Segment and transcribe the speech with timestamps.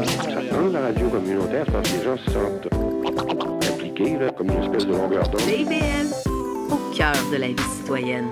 [0.00, 2.68] Dans la radio communautaire, c'est parce que les gens se sentent
[3.70, 5.42] impliqués, là, comme une espèce de longueur d'onde.
[6.70, 8.28] Au cœur de la vie citoyenne.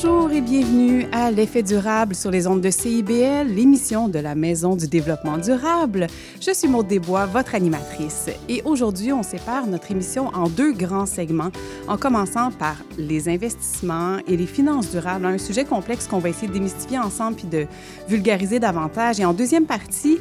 [0.00, 4.76] Bonjour et bienvenue à L'effet durable sur les ondes de CIBL, l'émission de la Maison
[4.76, 6.06] du développement durable.
[6.40, 8.26] Je suis Maude Desbois, votre animatrice.
[8.48, 11.50] Et aujourd'hui, on sépare notre émission en deux grands segments,
[11.88, 16.46] en commençant par les investissements et les finances durables, un sujet complexe qu'on va essayer
[16.46, 17.66] de démystifier ensemble puis de
[18.08, 19.18] vulgariser davantage.
[19.18, 20.18] Et en deuxième partie,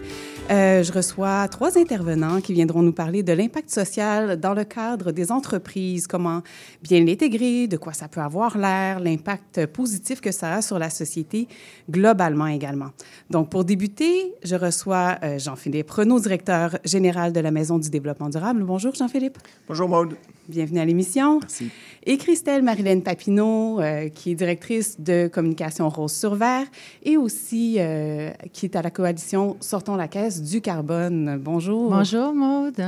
[0.49, 5.11] euh, je reçois trois intervenants qui viendront nous parler de l'impact social dans le cadre
[5.11, 6.41] des entreprises, comment
[6.81, 10.89] bien l'intégrer, de quoi ça peut avoir l'air, l'impact positif que ça a sur la
[10.89, 11.47] société
[11.89, 12.91] globalement également.
[13.29, 18.29] Donc, pour débuter, je reçois euh, Jean-Philippe Renaud, directeur général de la Maison du développement
[18.29, 18.63] durable.
[18.63, 19.37] Bonjour, Jean-Philippe.
[19.67, 20.15] Bonjour, Maude.
[20.47, 21.39] Bienvenue à l'émission.
[21.39, 21.69] Merci.
[22.09, 26.65] Et Christelle Marilène Papineau, euh, qui est directrice de communication Rose sur Vert
[27.03, 31.37] et aussi euh, qui est à la coalition Sortons la caisse du carbone.
[31.37, 31.89] Bonjour.
[31.89, 32.81] Bonjour, Maude.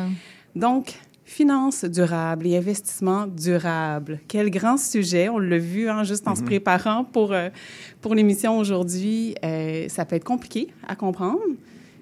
[0.56, 0.94] Donc,
[1.26, 4.22] finances durables et investissements durables.
[4.30, 5.28] Quel grand sujet.
[5.28, 7.50] On l'a vu hein, juste en se préparant pour, euh,
[8.00, 9.36] pour l'émission aujourd'hui.
[9.44, 11.42] Euh, ça peut être compliqué à comprendre,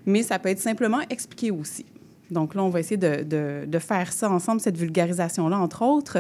[0.06, 1.88] mais ça peut être simplement expliqué aussi.
[2.30, 6.20] Donc là, on va essayer de, de, de faire ça ensemble, cette vulgarisation-là, entre autres.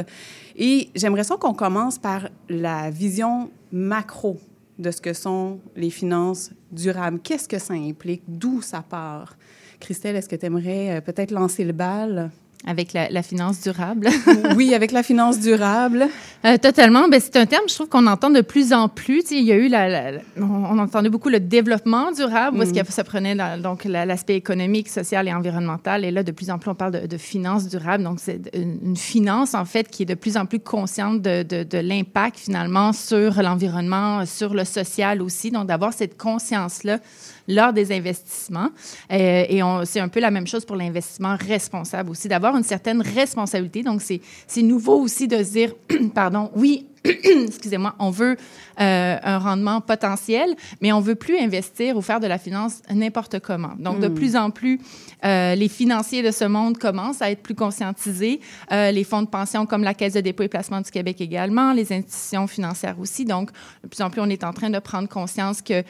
[0.58, 4.40] Et j'aimerais ça qu'on commence par la vision macro
[4.80, 7.20] de ce que sont les finances durables.
[7.20, 8.24] Qu'est-ce que ça implique?
[8.28, 9.38] D'où ça part?
[9.80, 12.32] Christelle, est-ce que tu aimerais peut-être lancer le bal?
[12.70, 14.10] Avec la, la finance durable.
[14.58, 16.08] oui, avec la finance durable.
[16.44, 17.08] Euh, totalement.
[17.08, 19.22] Ben, c'est un terme, je trouve, qu'on entend de plus en plus.
[19.22, 22.60] Tu sais, il y a eu, la, la, on entendait beaucoup le développement durable, mm.
[22.60, 26.04] où est-ce que ça prenait donc l'aspect économique, social et environnemental.
[26.04, 28.04] Et là, de plus en plus, on parle de, de finance durable.
[28.04, 31.44] Donc, c'est une, une, finance, en fait, qui est de plus en plus consciente de,
[31.44, 35.52] de, de l'impact, finalement, sur l'environnement, sur le social aussi.
[35.52, 37.00] Donc, d'avoir cette conscience-là
[37.48, 38.70] lors des investissements.
[39.12, 43.02] Euh, et c'est un peu la même chose pour l'investissement responsable aussi, d'avoir une certaine
[43.02, 43.84] responsabilité.
[43.84, 45.74] Donc, c'est nouveau aussi de se dire,
[46.14, 46.88] pardon, oui,
[47.48, 48.38] excusez-moi, on veut
[48.80, 53.40] euh, un rendement potentiel, mais on veut plus investir ou faire de la finance n'importe
[53.40, 53.74] comment.
[53.80, 54.80] Donc, de plus en plus,
[55.26, 58.40] euh, les financiers de ce monde commencent à être plus conscientisés.
[58.72, 61.74] Euh, les fonds de pension comme la Caisse de dépôt et placement du Québec également,
[61.74, 63.26] les institutions financières aussi.
[63.26, 63.52] Donc,
[63.84, 65.84] de plus en plus, on est en train de prendre conscience que,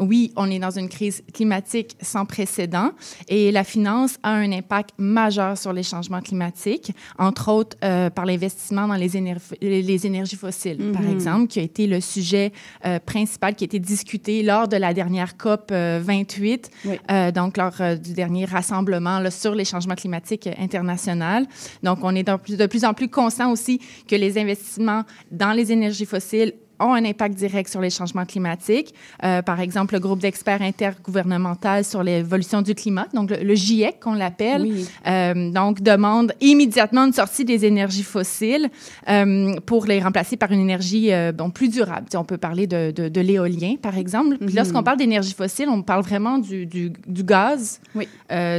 [0.00, 2.90] oui, on est dans une crise climatique sans précédent
[3.28, 7.76] et la finance a un impact majeur sur les changements climatiques, entre autres
[8.10, 10.92] par l'investissement dans les énergies fossiles, mm -hmm.
[10.92, 12.52] par exemple, qui a été le sujet
[12.86, 16.98] euh, principal qui a été discuté lors de la dernière COP 28, oui.
[17.10, 21.46] euh, donc lors euh, du dernier rassemblement là, sur les changements climatiques internationaux.
[21.82, 25.52] Donc, on est de plus, de plus en plus conscient aussi que les investissements dans
[25.52, 28.94] les énergies fossiles ont un impact direct sur les changements climatiques.
[29.24, 34.00] Euh, par exemple, le groupe d'experts intergouvernemental sur l'évolution du climat, donc le, le GIEC
[34.00, 34.86] qu'on l'appelle, oui.
[35.06, 38.68] euh, donc demande immédiatement une sortie des énergies fossiles
[39.08, 42.06] euh, pour les remplacer par une énergie bon, plus durable.
[42.14, 44.36] on peut parler de, de, de l'éolien, par exemple.
[44.36, 44.56] Puis mm -hmm.
[44.56, 48.06] lorsqu'on parle d'énergie fossile, on parle vraiment du, du, du gaz, oui.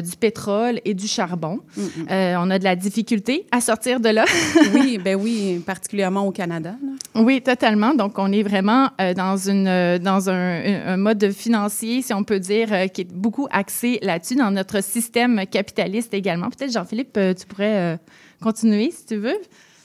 [0.10, 1.56] Du pétrole et du charbon.
[1.78, 2.38] Mm -hmm.
[2.44, 4.26] on a de la difficulté à sortir de là.
[4.76, 6.74] oui, ben oui, particulièrement au Canada.
[6.88, 6.91] Là.
[7.16, 7.94] Oui, totalement.
[7.94, 12.40] Donc, on est vraiment euh, dans, une, euh, dans un, mode financier, si on peut
[12.40, 16.50] dire, euh, qui est beaucoup axé là-dessus, dans notre système capitaliste également.
[16.50, 18.00] Peut-être, Jean-Philippe, tu pourrais
[18.42, 19.38] continuer, si tu veux.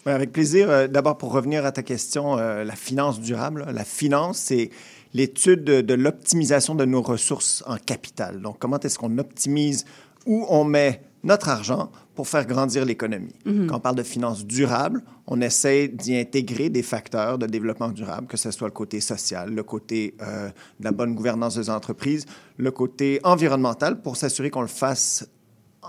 [0.06, 0.88] Oui, avec plaisir.
[0.88, 3.66] D'abord, pour revenir à ta question, la finance durable.
[3.72, 4.70] La finance, c'est
[5.12, 8.40] l'étude de, de l'optimisation de nos ressources en capital.
[8.40, 9.84] Donc, comment est-ce qu'on optimise
[10.26, 13.34] où on met notre argent pour faire grandir l'économie.
[13.44, 13.66] Mm -hmm.
[13.68, 18.26] Quand on parle de finances durables, on essaie d'y intégrer des facteurs de développement durable,
[18.32, 20.48] que ce soit le côté social, le côté euh,
[20.80, 22.24] de la bonne gouvernance des entreprises,
[22.66, 25.06] le côté environnemental, pour s'assurer qu'on le fasse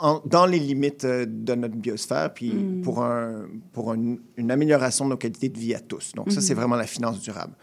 [0.08, 2.82] en, dans les limites euh, de notre biosphère, puis mm.
[2.86, 4.00] pour, un, pour un,
[4.42, 6.06] une amélioration de nos qualités de vie à tous.
[6.16, 6.36] Donc, mm -hmm.
[6.36, 7.54] ça, c'est vraiment la finance durable.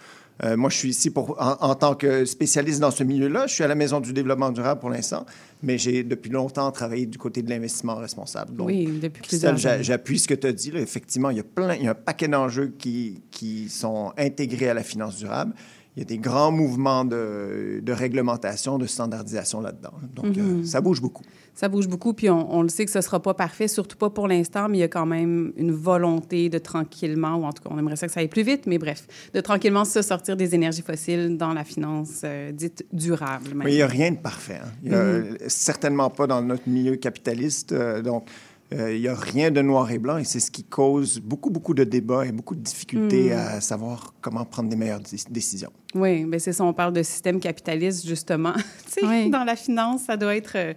[0.43, 3.47] Euh, moi, je suis ici pour, en, en, tant que spécialiste dans ce milieu-là.
[3.47, 5.25] Je suis à la Maison du développement durable pour l'instant,
[5.63, 8.57] mais j'ai depuis longtemps travaillé du côté de l'investissement responsable.
[8.57, 9.85] Donc, oui, depuis plusieurs années.
[9.85, 10.73] J'appuie ce que tu as dit.
[10.73, 10.81] Là.
[10.81, 14.69] Effectivement, il y a plein, il y a un paquet d'enjeux qui, qui sont intégrés
[14.69, 15.55] à la finance durable.
[15.97, 19.95] Il y a des grands mouvements de, de réglementation, de standardisation là-dedans.
[20.17, 20.61] Donc, mm -hmm.
[20.63, 21.23] euh, ça bouge beaucoup.
[21.55, 23.97] Ça bouge beaucoup, puis on, on le sait que ce ne sera pas parfait, surtout
[23.97, 27.53] pas pour l'instant, mais il y a quand même une volonté de tranquillement, ou en
[27.53, 29.01] tout cas, on aimerait ça que ça aille plus vite, mais bref,
[29.37, 33.51] de tranquillement se sortir des énergies fossiles dans la finance euh, dite durable.
[33.55, 33.65] Même.
[33.67, 34.61] Mais il n'y a rien de parfait.
[34.65, 34.73] Hein.
[34.85, 35.49] Il y a, mm -hmm.
[35.49, 37.71] Certainement pas dans notre milieu capitaliste.
[37.73, 38.23] Euh, donc,
[38.73, 41.51] Euh, il n'y a rien de noir et blanc et c'est ce qui cause beaucoup,
[41.51, 43.39] beaucoup de débats et beaucoup de difficultés Hmm.
[43.39, 45.71] à savoir comment prendre les meilleures dé- décisions.
[45.95, 48.55] Oui, mais c'est ça, on parle de système capitaliste, justement.
[49.03, 49.29] Oui.
[49.31, 50.53] dans la finance, ça doit être...
[50.57, 50.73] euh,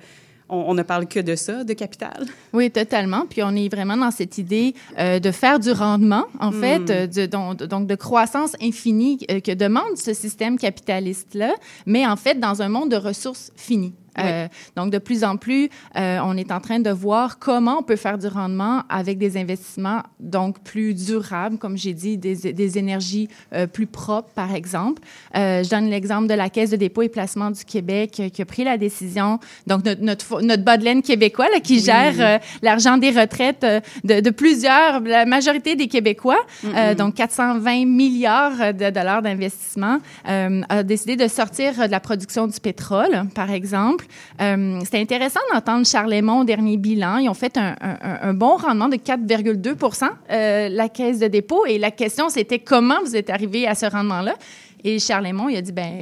[0.49, 2.25] on, on ne parle que de ça, de capital.
[2.53, 3.25] Oui, totalement.
[3.29, 6.61] Puis on est vraiment dans cette idée euh, de faire du rendement, en Hmm.
[6.61, 11.53] fait, euh, de- donc, donc de croissance infinie euh, que demande ce système capitaliste-là,
[11.85, 13.93] mais en fait dans un monde de ressources finies.
[14.19, 17.83] Euh, donc, de plus en plus, euh, on est en train de voir comment on
[17.83, 22.77] peut faire du rendement avec des investissements donc plus durables, comme j'ai dit, des, des
[22.77, 25.01] énergies euh, plus propres, par exemple.
[25.35, 28.41] Euh, je donne l'exemple de la Caisse de dépôt et placement du Québec euh, qui
[28.41, 31.79] a pris la décision, donc notre, notre, notre bas de laine québécois là, qui Oui.
[31.83, 33.65] gère l'argent des retraites
[34.03, 40.61] de, de plusieurs, la majorité des Québécois, euh, donc 420 milliards de dollars d'investissement, euh,
[40.69, 44.05] a décidé de sortir de la production du pétrole, par exemple.
[44.41, 47.17] Euh, C'était intéressant d'entendre Charles Lemont au dernier bilan.
[47.17, 51.65] Ils ont fait un, un- un bon rendement de 4,2% euh, la caisse de dépôt.
[51.65, 54.35] Et la question, c'était comment vous êtes arrivé à ce rendement-là?
[54.83, 55.99] Et Charles Lemont, il a dit, ben,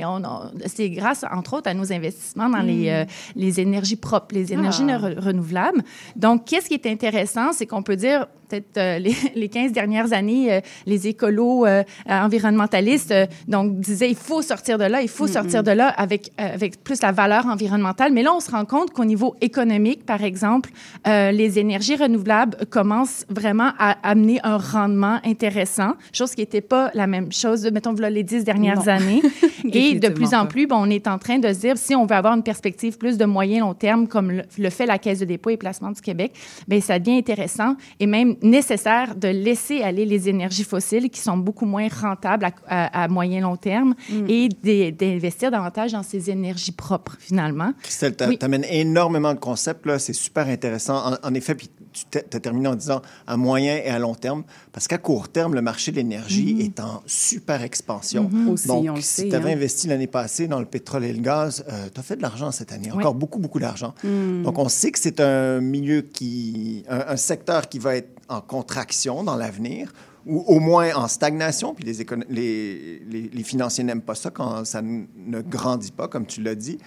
[0.65, 3.05] c'est grâce, entre autres, à nos investissements dans les, euh,
[3.35, 4.99] les énergies propres, les énergies Ah.
[4.99, 5.81] ne- renouvelables.
[6.17, 10.13] Donc, qu'est-ce qui est intéressant, c'est qu'on peut dire, peut-être euh, les, les 15 dernières
[10.13, 13.13] années, euh, les écolos euh, environnementalistes
[13.47, 17.01] donc, disaient, il faut sortir de là, il faut sortir de là avec, avec plus
[17.01, 18.11] la valeur environnementale.
[18.13, 20.69] Mais là, on se rend compte qu'au niveau économique, par exemple,
[21.05, 27.07] les énergies renouvelables commencent vraiment à amener un rendement intéressant, chose qui n'était pas la
[27.07, 28.87] même chose, mettons, voilà les 10 dernières Non.
[28.87, 29.21] années.
[29.73, 32.05] Et de plus en plus, bon, on est en train de se dire, si on
[32.05, 35.19] veut avoir une perspective plus de moyen long terme, comme le, le fait la Caisse
[35.19, 36.33] de dépôt et placement du Québec,
[36.67, 41.37] bien, ça devient intéressant et même nécessaire de laisser aller les énergies fossiles qui sont
[41.37, 44.25] beaucoup moins rentables à, à- à moyen long terme Mm.
[44.29, 44.49] et
[44.91, 47.71] d'investir davantage dans ces énergies propres, finalement.
[47.81, 48.37] Christelle, tu Oui.
[48.41, 49.99] amènes énormément de concepts, là.
[49.99, 51.13] C'est super intéressant.
[51.13, 51.69] En, en effet, puis
[52.11, 54.43] tu as terminé en disant à moyen et à long terme,
[54.75, 58.29] parce qu'à court terme, le marché de l'énergie est en super expansion.
[58.49, 59.55] Aussi, Donc, on si tu avais hein.
[59.55, 61.63] investi l'année passée dans le pétrole et le gaz,
[61.93, 63.95] tu as fait de l'argent cette année, encore beaucoup, beaucoup d'argent.
[64.03, 64.43] Mm.
[64.43, 68.41] Donc, on sait que c'est un milieu qui, un, un secteur qui va être en
[68.41, 69.93] contraction dans l'avenir
[70.25, 74.65] ou au moins en stagnation, puis les, les, les, les financiers n'aiment pas ça quand
[74.65, 76.79] ça ne grandit pas, comme tu l'as dit.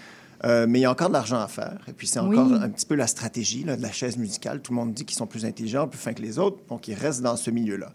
[0.45, 1.79] Euh, mais il y a encore de l'argent à faire.
[1.89, 2.39] Et puis, c'est Oui.
[2.39, 4.61] encore un petit peu la stratégie là, de la chaise musicale.
[4.61, 6.95] Tout le monde dit qu'ils sont plus intelligents, plus fins que les autres, donc ils
[6.95, 7.93] restent dans ce milieu-là.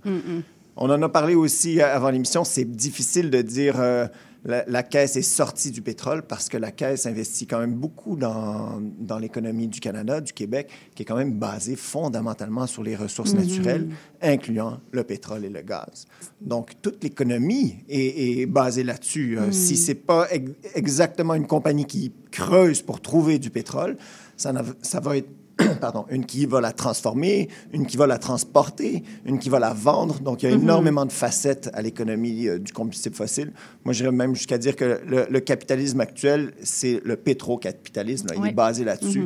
[0.75, 2.44] On en a parlé aussi euh, avant l'émission.
[2.44, 4.07] C'est difficile de dire euh,
[4.45, 8.16] la, la caisse est sortie du pétrole parce que la caisse investit quand même beaucoup
[8.18, 12.95] dans, dans l'économie du Canada, du Québec, qui est quand même basée fondamentalement sur les
[12.95, 13.88] ressources naturelles,
[14.22, 16.06] incluant le pétrole et le gaz.
[16.42, 19.38] Donc, toute l'économie est, est basée là-dessus.
[19.40, 23.98] Euh, Si c'est pas ex- exactement une compagnie qui creuse pour trouver du pétrole,
[24.36, 24.51] ça,
[24.81, 25.30] ça va être
[25.81, 29.73] pardon, une qui va la transformer, une qui va la transporter, une qui va la
[29.73, 30.19] vendre.
[30.19, 33.51] Donc, il y a énormément de facettes à l'économie euh, du combustible fossile.
[33.85, 38.27] Moi, j'irais même jusqu'à dire que le, le capitalisme actuel, c'est le pétrocapitalisme.
[38.29, 38.33] là.
[38.35, 38.50] Il Oui.
[38.50, 39.23] est basé là-dessus.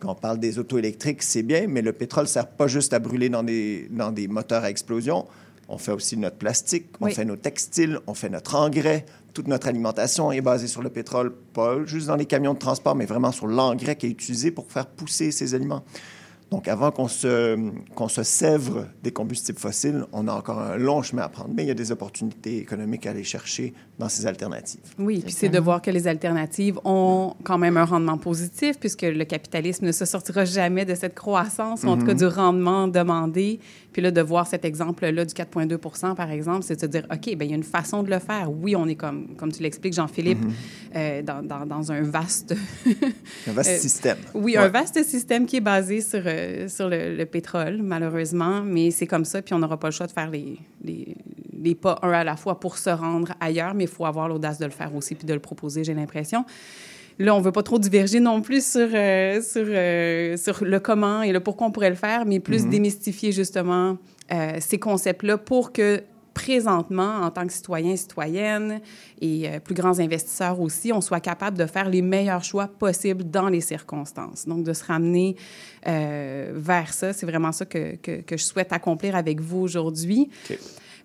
[0.00, 2.92] Quand on parle des autos électriques, c'est bien, mais le pétrole ne sert pas juste
[2.94, 5.26] à brûler dans des, dans des moteurs à explosion.
[5.68, 9.04] On fait aussi notre plastique, on fait nos textiles, on fait notre engrais.
[9.32, 12.94] Toute notre alimentation est basée sur le pétrole, pas juste dans les camions de transport,
[12.94, 15.84] mais vraiment sur l'engrais qui est utilisé pour faire pousser ces aliments.
[16.50, 17.56] Donc, avant qu'on se,
[17.94, 21.62] qu'on se sèvre des combustibles fossiles, on a encore un long chemin à prendre, mais
[21.62, 24.80] il y a des opportunités économiques à aller chercher dans ces alternatives.
[24.98, 29.02] Oui, puis c'est de voir que les alternatives ont quand même un rendement positif, puisque
[29.02, 32.88] le capitalisme ne se sortira jamais de cette croissance, ou en tout cas du rendement
[32.88, 33.60] demandé.
[33.92, 37.24] Puis là, de voir cet exemple-là du 4,2% par exemple, c'est de se dire, OK,
[37.36, 38.48] bien, il y a une façon de le faire.
[38.50, 40.38] Oui, on est comme, comme tu l'expliques, Jean-Philippe,
[40.94, 42.54] euh, dans, dans, dans un vaste...
[43.48, 44.18] Un vaste Euh, système.
[44.34, 44.56] Oui, Ouais.
[44.58, 49.06] un vaste système qui est basé sur, euh, sur le, le pétrole, malheureusement, mais c'est
[49.06, 51.16] comme ça, puis on n'aura pas le choix de faire les, les,
[51.60, 54.58] les pas un à la fois pour se rendre ailleurs, mais il faut avoir l'audace
[54.58, 56.44] de le faire aussi, puis de le proposer, j'ai l'impression.
[57.20, 61.20] Là, on veut pas trop diverger non plus sur, euh, sur, euh, sur le comment
[61.22, 63.98] et le pourquoi on pourrait le faire, mais plus démystifier justement
[64.32, 68.80] euh, ces concepts-là pour que présentement, en tant que citoyen, citoyenne
[69.20, 73.24] et euh, plus grands investisseurs aussi, on soit capable de faire les meilleurs choix possibles
[73.24, 74.46] dans les circonstances.
[74.46, 75.36] Donc, de se ramener
[75.86, 80.30] euh, vers ça, c'est vraiment ça que, que, que je souhaite accomplir avec vous aujourd'hui.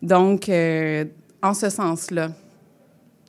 [0.01, 1.03] Donc, euh,
[1.43, 2.29] en ce sens-là,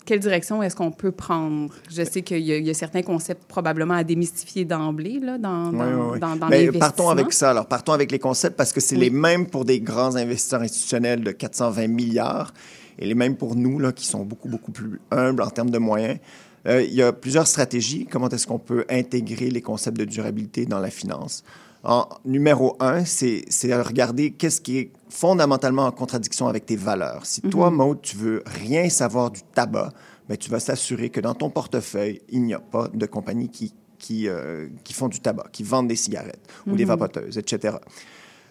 [0.07, 1.75] quelle direction est-ce qu'on peut prendre?
[1.91, 5.37] Je sais qu'il y, a- il y a certains concepts probablement à démystifier d'emblée là,
[5.37, 6.21] dans, dans, Oui, oui, oui.
[6.21, 6.79] dans, dans Mais l'investissement.
[6.81, 7.51] partons avec ça.
[7.51, 9.03] Alors, partons avec les concepts parce que c'est Oui.
[9.03, 12.55] les mêmes pour des grands investisseurs institutionnels de 420 milliards
[12.99, 15.79] et les mêmes pour nous, là, qui sont beaucoup, beaucoup plus humbles en termes de
[15.79, 16.19] moyens.
[16.67, 18.07] Euh, il y a plusieurs stratégies.
[18.11, 21.45] Comment est-ce qu'on peut intégrer les concepts de durabilité dans la finance?
[21.89, 26.75] En numéro un, c'est c'est de regarder qu'est-ce qui est fondamentalement en contradiction avec tes
[26.75, 27.25] valeurs.
[27.25, 29.91] Si toi, Maud, tu veux rien savoir du tabac,
[30.29, 33.73] ben, tu vas s'assurer que dans ton portefeuille, il n'y a pas de compagnies qui,
[33.99, 37.77] qui, euh, qui font du tabac, qui vendent des cigarettes ou des vapoteuses, etc.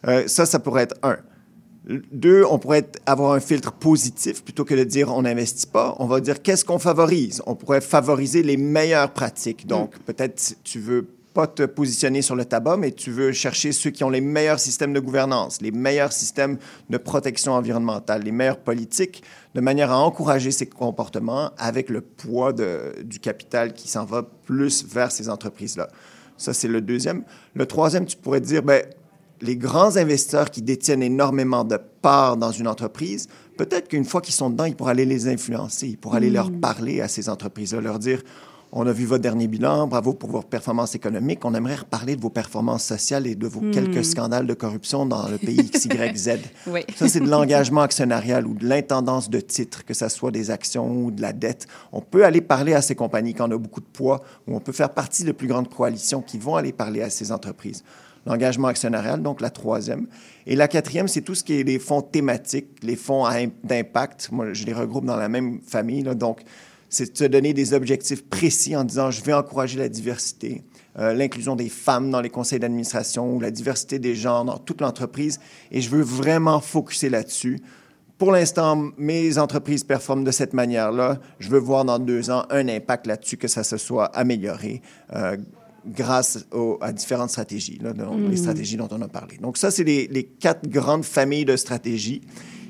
[0.08, 1.18] Euh, ça, ça pourrait être un.
[2.12, 5.96] Deux, on pourrait être- avoir un filtre positif plutôt que de dire on n'investit pas.
[6.00, 7.44] On va dire qu'est-ce qu'on favorise?
[7.46, 9.68] On pourrait favoriser les meilleures pratiques.
[9.68, 13.90] Donc, peut-être tu veux pas te positionner sur le tabac, mais tu veux chercher ceux
[13.90, 16.58] qui ont les meilleurs systèmes de gouvernance, les meilleurs systèmes
[16.90, 19.22] de protection environnementale, les meilleures politiques,
[19.54, 24.24] de manière à encourager ces comportements avec le poids de- du capital qui s'en va
[24.24, 25.90] plus vers ces entreprises-là.
[26.38, 27.24] Ça, c'est le deuxième.
[27.54, 28.82] Le troisième, tu pourrais dire, ben,
[29.42, 33.28] les grands investisseurs qui détiennent énormément de parts dans une entreprise,
[33.58, 36.50] peut-être qu'une fois qu'ils sont dedans, ils pourraient aller les influencer, ils pourraient aller leur
[36.50, 38.24] parler à ces entreprises-là, leur dire
[38.72, 42.22] on a vu votre dernier bilan, bravo pour vos performances économiques, on aimerait reparler de
[42.22, 46.40] vos performances sociales et de vos quelques scandales de corruption dans le pays XYZ.
[46.68, 46.82] Oui.
[46.96, 50.92] Ça, c'est de l'engagement actionnarial ou de l'intendance de titres, que ce soit des actions
[50.92, 51.68] ou de la dette.
[51.92, 54.60] On peut aller parler à ces compagnies quand on a beaucoup de poids, ou on
[54.60, 57.84] peut faire partie de plus grandes coalitions qui vont aller parler à ces entreprises.
[58.26, 60.08] L'engagement actionnarial, donc la troisième.
[60.48, 63.26] Et la quatrième, c'est tout ce qui est les fonds thématiques, les fonds
[63.64, 64.30] d'impact.
[64.32, 66.02] Moi, je les regroupe dans la même famille.
[66.02, 66.16] là.
[66.16, 66.42] Donc,
[66.90, 70.64] c'est de se donner des objectifs précis en disant, je vais encourager la diversité,
[70.98, 74.82] euh, l'inclusion des femmes dans les conseils d'administration ou la diversité des genres dans toute
[74.82, 75.40] l'entreprise.
[75.72, 77.60] Et je veux vraiment focuser là-dessus.
[78.18, 81.20] Pour l'instant, mes entreprises performent de cette manière-là.
[81.40, 84.82] Je veux voir dans deux ans un impact là-dessus, que ça se soit amélioré
[85.14, 85.36] euh,
[85.86, 87.92] grâce au- à différentes stratégies, là,
[88.30, 89.38] les stratégies dont on a parlé.
[89.38, 92.22] Donc ça, c'est les, les quatre grandes familles de stratégies.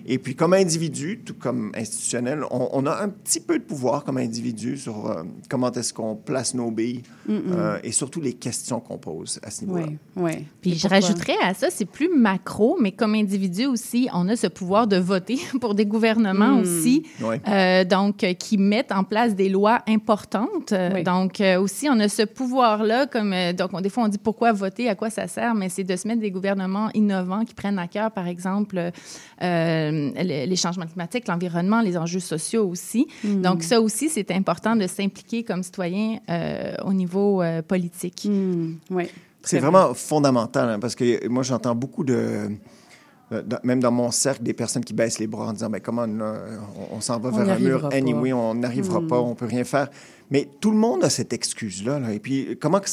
[0.07, 4.03] Et puis, comme individu, tout comme institutionnel, on, on a un petit peu de pouvoir
[4.03, 8.79] comme individu sur euh, comment est-ce qu'on place nos billes euh, et surtout les questions
[8.79, 9.85] qu'on pose à ce niveau-là.
[9.87, 10.45] Oui, oui.
[10.61, 10.99] Puis Et je pourquoi?
[10.99, 14.97] rajouterais à ça, c'est plus macro, mais comme individu aussi, on a ce pouvoir de
[14.97, 16.61] voter pour des gouvernements Hmm.
[16.61, 17.41] aussi, Ouais.
[17.47, 20.73] euh, donc euh, qui mettent en place des lois importantes.
[20.93, 21.03] Oui.
[21.03, 24.17] Donc euh, aussi, on a ce pouvoir-là, comme euh, donc on- des fois on dit
[24.19, 27.53] pourquoi voter, à quoi ça sert, mais c'est de se mettre des gouvernements innovants qui
[27.55, 28.91] prennent à cœur, par exemple,
[29.95, 33.07] euh, les, les changements climatiques, l'environnement, les enjeux sociaux aussi.
[33.23, 33.41] Hmm.
[33.41, 38.27] Donc ça aussi, c'est important de s'impliquer comme citoyen euh, au niveau euh, politique.
[38.29, 39.05] Hmm, oui.
[39.43, 42.49] C'est vraiment fondamental, hein, parce que moi, j'entends beaucoup de...
[43.31, 46.03] de- Même dans mon cercle, des personnes qui baissent les bras en disant, ben comment
[46.03, 47.89] on, on s'en va On vers un mur pas.
[47.89, 47.93] Hmm.
[47.93, 49.89] anyway, on n'arrivera pas, on peut rien faire.
[50.31, 51.99] Mais tout le monde a cette excuse-là.
[51.99, 52.11] là.
[52.13, 52.89] Et puis, comment que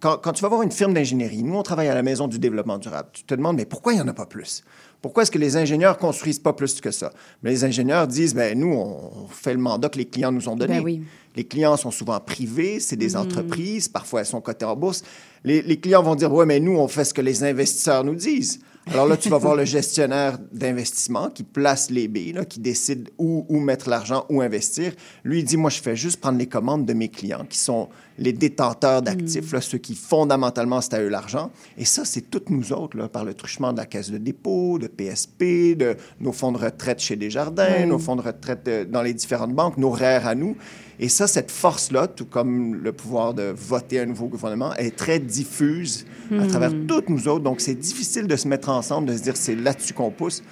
[0.00, 2.38] quand, quand tu vas voir une firme d'ingénierie, nous, on travaille à la Maison du
[2.38, 4.62] développement durable, tu te demandes, mais pourquoi il n'y en a pas plus?
[5.00, 7.12] Pourquoi est-ce que les ingénieurs construisent pas plus que ça?
[7.42, 10.56] Mais les ingénieurs disent, ben nous, on fait le mandat que les clients nous ont
[10.56, 10.78] donné.
[10.78, 11.02] Ben oui.
[11.36, 15.04] Les clients sont souvent privés, c'est des entreprises, parfois elles sont cotées en bourse.
[15.44, 18.16] Les, les clients vont dire, ouais, mais nous, on fait ce que les investisseurs nous
[18.16, 18.58] disent.
[18.90, 23.10] Alors là, tu vas voir le gestionnaire d'investissement qui place les billes, là, qui décide
[23.18, 24.92] où, où mettre l'argent, où investir.
[25.22, 27.88] Lui, il dit, moi, je fais juste prendre les commandes de mes clients, qui sont
[28.18, 31.50] les détenteurs d'actifs, là, ceux qui fondamentalement, c'est à eux l'argent.
[31.76, 34.78] Et ça, c'est toutes nous autres, là, par le truchement de la caisse de dépôt,
[34.78, 39.02] de PSP, de nos fonds de retraite chez Desjardins, nos fonds de retraite euh, dans
[39.02, 40.56] les différentes banques, nos REER à nous.
[41.00, 45.20] Et ça, cette force-là, tout comme le pouvoir de voter un nouveau gouvernement, est très
[45.20, 47.44] diffuse à travers toutes nous autres.
[47.44, 50.42] Donc, c'est difficile de se mettre ensemble, de se dire c'est là-dessus qu'on pousse.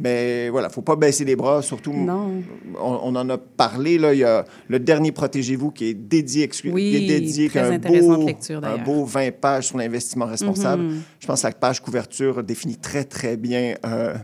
[0.00, 1.92] Mais voilà, faut pas baisser les bras, surtout.
[1.92, 2.42] Non.
[2.80, 6.46] On, on en a parlé, là, il y a le dernier Protégez-vous qui est dédié,
[6.46, 10.26] exclu- Oui, qui est dédié, très un beau, lecture, un beau 20 pages sur l'investissement
[10.26, 10.84] responsable.
[11.18, 14.14] Je pense que la page couverture définit très, très bien euh,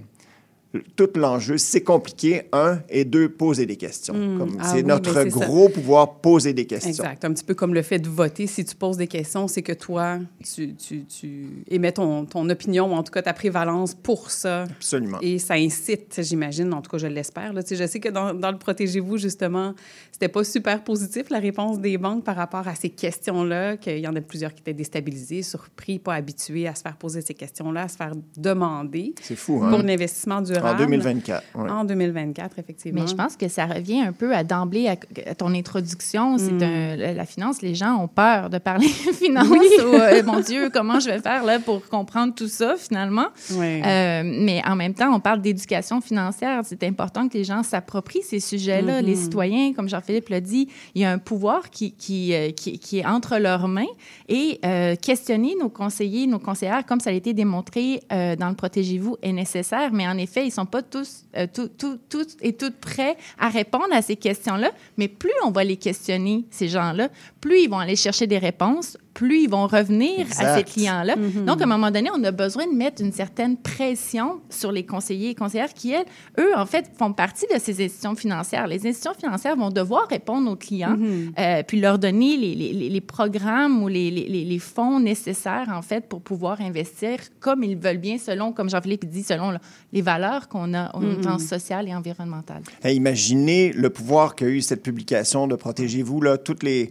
[0.97, 1.59] tout l'enjeu.
[1.59, 4.15] C'est compliqué, un, et deux, poser des questions.
[4.15, 5.25] Comme Ah c'est oui, notre ça.
[5.25, 6.91] gros pouvoir, poser des questions.
[6.91, 7.25] Exact.
[7.25, 8.47] Un petit peu comme le fait de voter.
[8.47, 10.19] Si tu poses des questions, c'est que toi,
[10.55, 14.63] tu, tu, tu émets ton, ton opinion, ou en tout cas ta prévalence pour ça.
[14.65, 15.19] Absolument.
[15.21, 17.53] Et ça incite, j'imagine, en tout cas, je l'espère.
[17.55, 19.75] Je sais que dans, dans le Protégez-vous, justement,
[20.11, 24.09] c'était pas super positif, la réponse des banques par rapport à ces questions-là, qu'il y
[24.09, 27.83] en a plusieurs qui étaient déstabilisés, surpris, pas habitués à se faire poser ces questions-là,
[27.83, 29.83] à se faire demander C'est fou, pour hein?
[29.83, 30.64] l'investissement durable.
[30.73, 31.43] En 2024.
[31.55, 31.71] ouais.
[31.71, 33.03] En 2024, effectivement.
[33.03, 34.97] Mais je pense que ça revient un peu à d'emblée à,
[35.31, 36.39] à ton introduction.
[36.39, 39.47] C'est un- la la finance, les gens ont peur de parler finance.
[39.51, 39.59] Oui.
[39.81, 43.27] ou, euh, mon Dieu, comment je vais faire là pour comprendre tout ça finalement?
[43.53, 46.61] Euh, mais en même temps, on parle d'éducation financière.
[46.65, 49.01] C'est important que les gens s'approprient ces sujets-là.
[49.03, 52.79] Les citoyens, comme Jean-Philippe l'a dit, il y a un pouvoir qui, qui, euh, qui,
[52.79, 53.85] qui est entre leurs mains
[54.29, 58.55] et euh, questionner nos conseillers, nos conseillères, comme ça a été démontré euh, dans le
[58.55, 59.91] Protégez-vous, est nécessaire.
[59.93, 64.03] Mais en effet, ils sont pas tous, euh, tous et toutes prêts à répondre à
[64.03, 64.71] ces questions-là.
[64.97, 67.09] Mais plus on va les questionner, ces gens-là,
[67.41, 71.15] plus ils vont aller chercher des réponses plus ils vont revenir à ces clients-là.
[71.47, 74.85] Donc, à un moment donné, on a besoin de mettre une certaine pression sur les
[74.85, 76.05] conseillers et conseillères qui, elles,
[76.39, 78.67] eux, en fait, font partie de ces institutions financières.
[78.67, 80.99] Les institutions financières vont devoir répondre aux clients,
[81.39, 86.09] euh, puis leur donner les, les- les- programmes ou les, les- fonds nécessaires, en fait,
[86.09, 89.61] pour pouvoir investir comme ils veulent bien, selon, comme Jean-Philippe dit, selon là,
[89.93, 92.63] les valeurs qu'on a au temps social et environnemental.
[92.83, 96.21] Hey, imaginez le pouvoir qu'a eu cette publication de Protégez-vous.
[96.21, 96.91] Là, toutes les,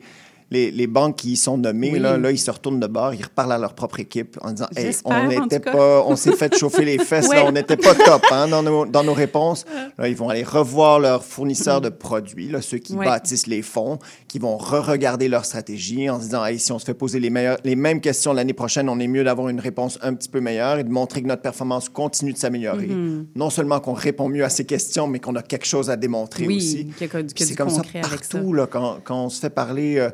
[0.54, 2.00] les, les banques qui y sont nommées, Oui.
[2.00, 4.68] là, là, ils se retournent de bord, ils reparlent à leur propre équipe en disant
[4.76, 8.24] hey, on n'était pas, on s'est fait chauffer les fesses, là, on n'était pas top
[8.32, 9.66] hein, dans, nos, dans nos réponses.
[9.98, 13.06] Là, ils vont aller revoir leurs fournisseurs de produits, là, ceux qui Ouais.
[13.06, 16.86] bâtissent les fonds, qui vont re-regarder leur stratégie en se disant hey, si on se
[16.86, 19.98] fait poser les, meilleures, les mêmes questions l'année prochaine, on est mieux d'avoir une réponse
[20.04, 22.88] un petit peu meilleure et de montrer que notre performance continue de s'améliorer.
[22.88, 23.26] Mm-hmm.
[23.36, 26.46] Non seulement qu'on répond mieux à ces questions, mais qu'on a quelque chose à démontrer
[26.46, 26.88] Oui, aussi.
[27.36, 28.38] C'est comme ça avec ça.
[28.38, 30.10] partout, là, quand, quand on se fait parler, euh,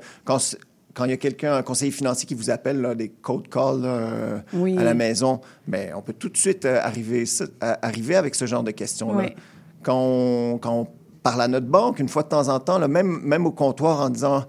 [0.94, 3.82] quand, il y a quelqu'un, un conseiller financier qui vous appelle, là, des code calls
[3.82, 4.78] là, euh, Oui.
[4.78, 7.24] à la maison, ben, on peut tout de suite euh, arriver,
[7.62, 9.30] arriver avec ce genre de questions-là.
[9.82, 10.88] Quand, on, quand on
[11.24, 14.02] parle à notre banque, une fois de temps en temps, là, même, même au comptoir,
[14.02, 14.44] en disant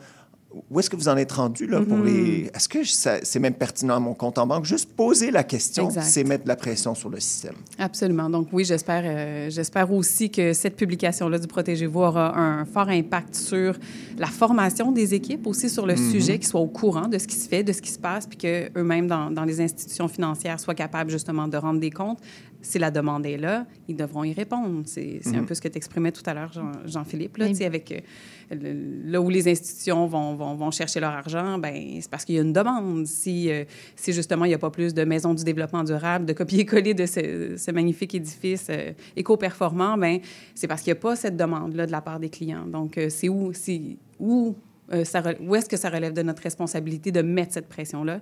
[0.70, 2.50] où est-ce que vous en êtes rendu là, pour les.
[2.54, 4.64] Est-ce que c'est même pertinent à mon compte en banque?
[4.64, 7.54] Juste poser la question, c'est mettre de la pression sur le système.
[7.78, 8.28] Absolument.
[8.28, 13.34] Donc oui, j'espère, euh, j'espère aussi que cette publication-là du Protégez-vous aura un fort impact
[13.34, 13.76] sur
[14.18, 17.36] la formation des équipes, aussi sur le sujet, qu'ils soient au courant de ce qui
[17.36, 20.74] se fait, de ce qui se passe, puis qu'eux-mêmes, dans, dans les institutions financières, soient
[20.74, 22.18] capables justement de rendre des comptes.
[22.62, 24.82] Si la demande est là, ils devront y répondre.
[24.84, 27.64] C'est, un peu ce que tu exprimais tout à l'heure, Jean- Jean-Philippe, là, tu sais,
[27.64, 32.10] avec euh, le- là où les institutions vont, vont, vont chercher leur argent, ben c'est
[32.10, 33.06] parce qu'il y a une demande.
[33.06, 33.64] Si, euh,
[33.96, 37.06] si justement il n'y a pas plus de maisons du développement durable, de copier-coller de
[37.06, 40.18] ce, ce magnifique édifice euh, éco-performant, ben
[40.54, 42.66] c'est parce qu'il n'y a pas cette demande-là de la part des clients.
[42.66, 43.80] Donc, euh, c'est où, c'est
[44.18, 44.54] où,
[44.92, 48.20] euh, ça où est-ce que ça relève de notre responsabilité de mettre cette pression-là?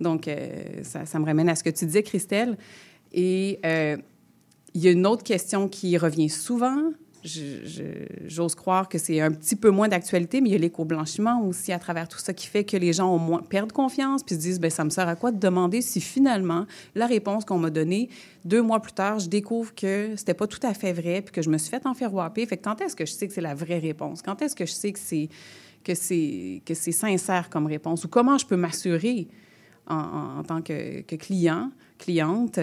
[0.00, 2.56] Donc, euh, ça, ça me ramène à ce que tu disais, Christelle.
[3.12, 3.96] Et euh,
[4.74, 6.92] il y a une autre question qui revient souvent.
[7.24, 11.70] J'ose croire que c'est un petit peu moins d'actualité, mais il y a l'éco-blanchiment aussi
[11.72, 13.16] à travers tout ça qui fait que les gens
[13.48, 16.66] perdent confiance puis se disent ben ça me sert à quoi de demander si finalement
[16.96, 18.08] la réponse qu'on m'a donnée
[18.44, 21.42] deux mois plus tard, je découvre que c'était pas tout à fait vrai puis que
[21.42, 22.44] je me suis fait enferroiper.
[22.44, 24.20] Fait que quand est-ce que je sais que c'est la vraie réponse?
[24.20, 25.28] Quand est-ce que je sais que c'est
[25.84, 28.04] que c'est que c'est sincère comme réponse?
[28.04, 29.28] Ou comment je peux m'assurer
[29.86, 32.58] en, en- en tant que client, cliente,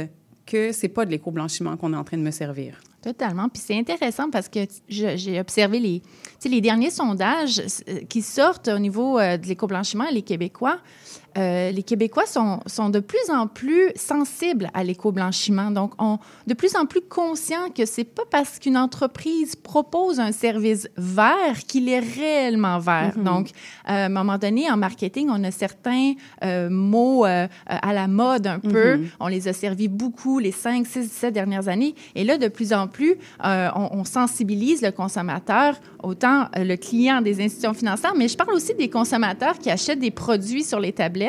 [0.49, 2.81] que c'est pas de l'éco-blanchiment qu'on est en train de me servir.
[3.03, 3.47] Totalement.
[3.47, 4.59] Puis c'est intéressant parce que
[4.89, 6.01] j'ai observé les,
[6.43, 10.79] les derniers sondages euh, qui sortent au niveau euh, de l'éco-blanchiment, les Québécois.
[11.39, 15.71] Euh, les Québécois sont, sont de plus en plus sensibles à l'éco-blanchiment.
[15.71, 20.31] Donc, on, de plus en plus conscients que c'est pas parce qu'une entreprise propose un
[20.31, 23.13] service vert qu'il est réellement vert.
[23.17, 23.51] Donc, euh,
[23.89, 28.59] à un moment donné, en marketing, on a certains euh, mots à la mode un
[28.59, 29.01] peu.
[29.19, 31.95] On les a servis beaucoup les 5, 6, 17 dernières années.
[32.15, 37.43] Et là, de plus en plus, on, on sensibilise le consommateur, autant le client des
[37.43, 41.28] institutions financières, mais je parle aussi des consommateurs qui achètent des produits sur les tablettes,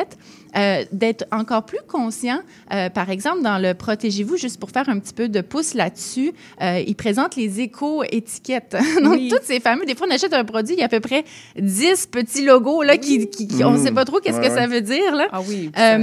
[0.57, 2.41] euh, d'être encore plus conscients.
[2.73, 6.33] Euh, par exemple, dans le Protégez-vous, juste pour faire un petit peu de pouce là-dessus,
[6.61, 8.77] euh, ils présentent les éco-étiquettes.
[9.03, 9.29] Donc, Oui.
[9.31, 11.25] toutes ces fameux, des fois, on achète un produit, il y a à peu près
[11.59, 14.55] 10 petits logos là, qui, qui, qui- on ne sait pas trop qu'est-ce Ouais, que
[14.55, 15.15] ça veut dire.
[15.15, 15.29] Là.
[15.33, 15.99] Ah oui, ça,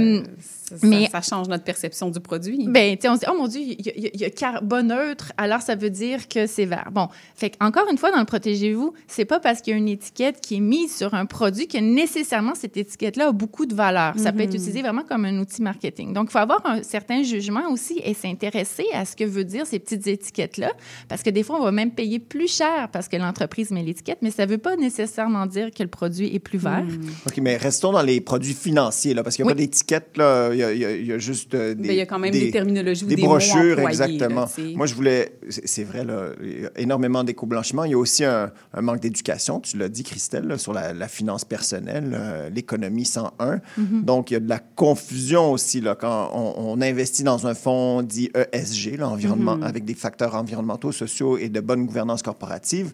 [0.76, 2.66] ça- mais- ça change notre perception du produit.
[2.68, 5.32] Ben, tu sais, on se dit, oh mon Dieu, il y, y y a carboneutre,
[5.36, 6.88] alors ça veut dire que c'est vert.
[6.92, 9.88] Bon, fait encore une fois, dans le Protégez-vous, c'est pas parce qu'il y a une
[9.88, 14.14] étiquette qui est mise sur un produit que nécessairement cette étiquette-là a beaucoup de valeur.
[14.18, 16.12] Ça peut être utilisé vraiment comme un outil marketing.
[16.12, 19.66] Donc, il faut avoir un certain jugement aussi et s'intéresser à ce que veut dire
[19.66, 20.72] ces petites étiquettes-là,
[21.08, 24.18] parce que des fois, on va même payer plus cher parce que l'entreprise met l'étiquette,
[24.22, 26.84] mais ça veut pas nécessairement dire que le produit est plus vert.
[27.26, 29.56] OK, mais restons dans les produits financiers, là, parce qu'il n'y a Oui.
[29.56, 30.50] pas d'étiquette, là.
[30.58, 31.88] Il y a, il y juste euh, des.
[31.88, 34.42] Ben, il y a quand même des, terminologies ou des des, mots brochures, employés, exactement.
[34.42, 34.64] là.
[34.74, 35.32] Moi, je voulais.
[35.48, 37.84] C'est vrai, là, il y a énormément d'éco-blanchiment.
[37.84, 40.92] Il y a aussi un, un manque d'éducation, tu l'as dit, Christelle, là, sur la,
[40.92, 43.56] la finance personnelle, euh, l'économie 101.
[43.56, 44.04] Mm-hmm.
[44.04, 47.54] Donc, il y a de la confusion aussi, là, quand on, on investit dans un
[47.54, 49.62] fonds dit ESG, là, environnement, Mm-hmm.
[49.62, 52.92] avec des facteurs environnementaux, sociaux et de bonne gouvernance corporative.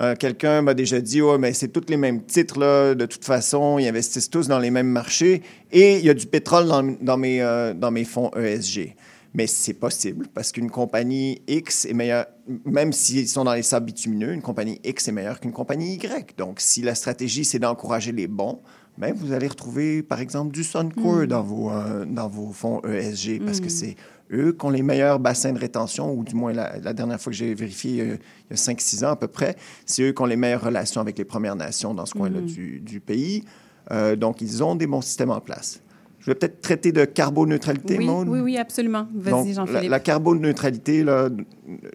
[0.00, 3.78] Euh, Quelqu'un m'a déjà dit, mais c'est tous les mêmes titres, là, de toute façon,
[3.78, 7.16] ils investissent tous dans les mêmes marchés et il y a du pétrole dans, dans
[7.16, 8.94] mes, euh, dans mes fonds ESG.
[9.34, 12.26] Mais c'est possible parce qu'une compagnie X est meilleure,
[12.64, 16.36] même s'ils sont dans les sables bitumineux, une compagnie X est meilleure qu'une compagnie Y.
[16.38, 18.60] Donc, si la stratégie, c'est d'encourager les bons,
[18.98, 23.44] ben, vous allez retrouver, par exemple, du Suncor dans, vos, euh, dans vos fonds ESG
[23.44, 23.96] parce que c'est
[24.32, 27.30] eux qui ont les meilleurs bassins de rétention, ou du moins la, la dernière fois
[27.30, 28.16] que j'ai vérifié, euh,
[28.50, 31.00] il y a 5-6 ans à peu près, c'est eux qui ont les meilleures relations
[31.00, 33.44] avec les Premières Nations dans ce coin-là du, du pays.
[33.92, 35.80] Euh, donc, ils ont des bons systèmes en place.
[36.18, 39.06] Je vais peut-être traiter de carboneutralité, Oui, oui, oui, absolument.
[39.14, 39.90] Vas-y, Jean-Philippe.
[39.90, 41.28] la carboneutralité, là,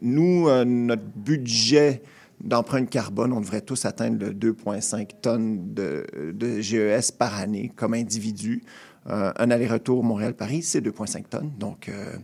[0.02, 2.02] nous, euh, notre budget
[2.43, 7.93] d'empreinte carbone, on devrait tous atteindre le 2,5 tonnes de, de GES par année comme
[7.93, 8.63] individu.
[9.10, 11.51] Euh, un aller-retour Montréal-Paris, c'est 2,5 tonnes.
[11.58, 12.15] Donc, euh,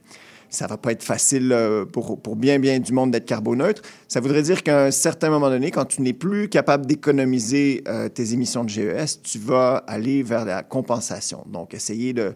[0.50, 3.82] ça va pas être facile euh, pour, pour bien, bien du monde d'être carboneutre.
[4.08, 8.34] Ça voudrait dire qu'à un certain moment donné, quand tu n'es plus capable d'économiser tes
[8.34, 11.44] émissions de GES, tu vas aller vers la compensation.
[11.48, 12.36] Donc, essayer de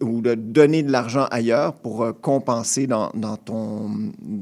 [0.00, 3.90] ou de donner de l'argent ailleurs pour euh, compenser dans, dans, ton,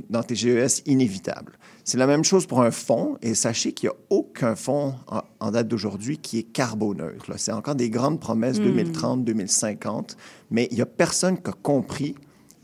[0.08, 1.58] dans tes GES inévitables.
[1.84, 5.22] C'est la même chose pour un fonds, et sachez qu'il n'y a aucun fonds en,
[5.40, 7.32] en date d'aujourd'hui qui est carboneutre.
[7.36, 10.16] C'est encore des grandes promesses 2030, 2050,
[10.50, 12.14] mais il n'y a personne qui a compris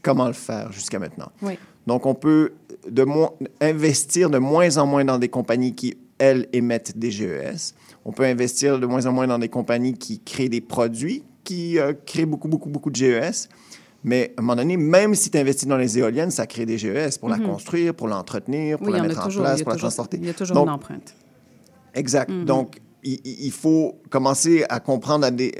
[0.03, 1.31] comment le faire jusqu'à maintenant.
[1.43, 1.59] Oui.
[1.87, 2.53] Donc, on peut
[2.89, 3.05] de
[3.61, 7.75] investir de moins en moins dans des compagnies qui, elles, émettent des GES.
[8.05, 11.79] On peut investir de moins en moins dans des compagnies qui créent des produits qui
[11.79, 13.49] euh, créent beaucoup, beaucoup, beaucoup de GES.
[14.05, 16.79] Mais à un moment donné, même si tu investis dans les éoliennes, ça crée des
[16.79, 18.93] GES pour la construire, pour l'entretenir, pour Mhm.
[18.93, 19.43] Oui, la mettre en toujours.
[19.45, 20.19] place, pour la toujours, transporter.
[20.21, 21.15] il y a toujours Donc, une empreinte.
[21.95, 22.31] Exact.
[22.31, 22.45] Mhm.
[22.45, 25.53] Donc, il, il faut commencer à comprendre à des-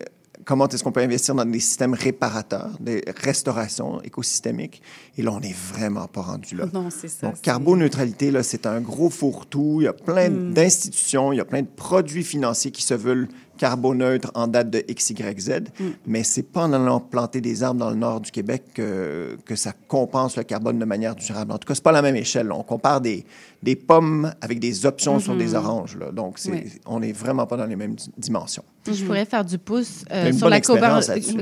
[0.45, 4.81] comment est-ce qu'on peut investir dans des systèmes réparateurs, des restaurations écosystémiques.
[5.17, 6.67] Et là, on n'est vraiment pas rendu là.
[6.73, 7.27] Non, c'est ça.
[7.29, 9.79] Donc, carboneutralité, là, c'est un gros fourre-tout.
[9.81, 10.53] Il y a plein Hmm.
[10.53, 14.79] d'institutions, il y a plein de produits financiers qui se veulent carboneutres en date de
[14.81, 15.91] XYZ, Hmm.
[16.07, 19.57] mais c'est pas en allant planter des arbres dans le nord du Québec que, que
[19.57, 21.53] ça compense le carbone de manière durable.
[21.53, 22.47] En tout cas, c'est pas la même échelle.
[22.49, 22.55] là.
[22.57, 23.25] On compare des,
[23.63, 25.97] des pommes avec des options sur des oranges.
[25.97, 26.11] Là.
[26.13, 26.39] Donc.
[26.49, 26.65] Oui.
[26.87, 28.65] on n'est vraiment pas dans les mêmes di- dimensions.
[28.87, 30.61] Je pourrais faire du pouce euh, sur bonne la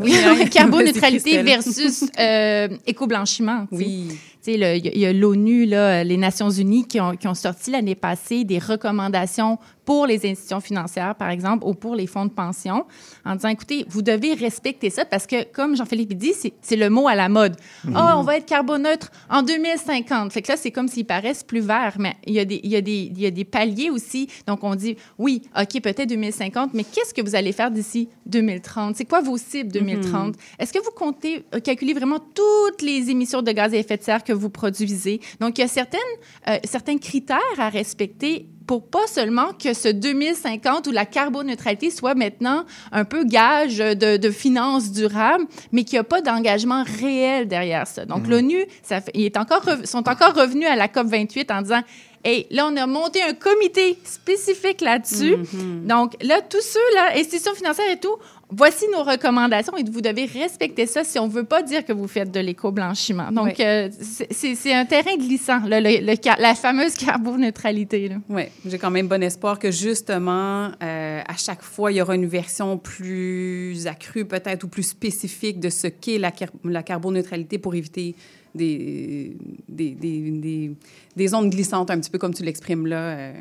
[0.03, 3.67] oui, Vas-y, carboneutralité versus euh, éco-blanchiment.
[3.71, 3.85] tu sais.
[3.85, 4.19] Oui.
[4.47, 7.35] Il y a- il y a l'ONU, là, les Nations unies, qui ont, qui ont
[7.35, 12.25] sorti l'année passée des recommandations pour les institutions financières, par exemple, ou pour les fonds
[12.25, 12.87] de pension,
[13.25, 17.09] en disant, écoutez, vous devez respecter ça parce que, comme Jean-Philippe dit, c'est le mot
[17.09, 17.57] à la mode.
[17.95, 20.33] Ah, on va être carboneutre en 2050.
[20.33, 22.71] Fait que là, c'est comme s'ils paraissent plus verts, mais il y, a des, il,
[22.71, 24.29] y a des, il y a des paliers aussi.
[24.47, 28.97] Donc, on dit, oui, OK, peut-être 2050, mais qu'est-ce que vous allez faire d'ici 2030?
[28.97, 30.35] C'est quoi vos cibles 2030?
[30.59, 34.03] Est-ce que vous comptez euh, calculer vraiment toutes les émissions de gaz à effet de
[34.03, 35.21] serre que vous produisez?
[35.41, 36.01] Donc, il y a certaines,
[36.49, 42.15] euh, certains critères à respecter pour pas seulement que ce 2050 ou la carboneutralité soit
[42.15, 47.47] maintenant un peu gage de, de finances durables, mais qu'il n'y a pas d'engagement réel
[47.47, 48.07] derrière ça.
[48.07, 51.63] Donc, l'ONU, ça fait- ils est encore sont encore revenus à la COP 28 en
[51.63, 51.83] disant
[52.27, 55.37] Hey, là, on a monté un comité spécifique là-dessus.
[55.85, 58.17] Donc, là, tous ceux, là, institutions financières et tout,
[58.49, 61.93] voici nos recommandations et vous devez respecter ça si on ne veut pas dire que
[61.93, 63.31] vous faites de l'éco-blanchiment.
[63.31, 63.65] Donc, Oui.
[63.65, 63.91] euh,
[64.31, 68.11] c'est- un terrain glissant, là, le- le ca- la fameuse carboneutralité.
[68.31, 72.15] Oui, j'ai quand même bon espoir que justement, euh, à chaque fois, il y aura
[72.15, 78.15] une version plus accrue peut-être ou plus spécifique de ce qu'est la carboneutralité pour éviter
[78.55, 79.37] des,
[79.69, 80.77] des, des, des,
[81.17, 83.33] des zones glissantes, un petit peu comme tu l'exprimes là, euh,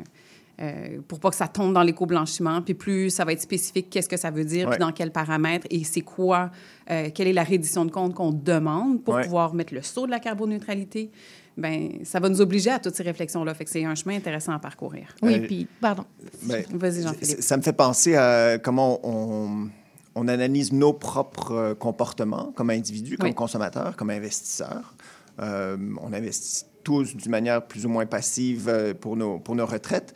[0.60, 2.62] euh, pour pas que ça tombe dans l'éco-blanchiment.
[2.62, 4.76] Puis plus ça va être spécifique, qu'est-ce que ça veut dire, Ouais.
[4.76, 6.50] puis dans quels paramètres et c'est quoi,
[6.90, 9.24] euh, quelle est la reddition de compte qu'on demande pour Ouais.
[9.24, 11.10] pouvoir mettre le saut de la carboneutralité.
[11.56, 13.54] Ben, ça va nous obliger à toutes ces réflexions-là.
[13.54, 15.14] Fait que c'est un chemin intéressant à parcourir.
[15.22, 16.04] Oui, Euh, puis, pardon.
[16.42, 17.42] Ben, Vas-y, Jean-Philippe.
[17.42, 19.68] Ça me fait penser à comment on,
[20.16, 23.34] on analyse nos propres euh, comportements comme individus, comme Oui.
[23.36, 24.94] consommateurs, comme investisseurs.
[25.40, 29.66] Euh, on investit tous d'une manière plus ou moins passive euh, pour nos, pour nos
[29.66, 30.14] retraites.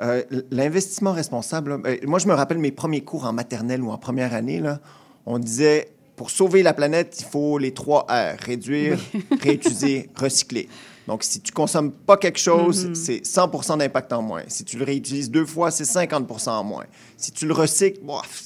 [0.00, 3.90] Euh, L'investissement responsable, là, ben, moi, je me rappelle mes premiers cours en maternelle ou
[3.90, 4.60] en première année.
[4.60, 4.80] Là,
[5.24, 8.98] on disait, pour sauver la planète, il faut les trois R, réduire,
[9.40, 10.68] réutiliser, recycler.
[11.06, 14.42] Donc, si tu consommes pas quelque chose, c'est 100% d'impact en moins.
[14.48, 16.84] Si tu le réutilises deux fois, c'est 50% en moins.
[17.16, 18.00] Si tu le recycles,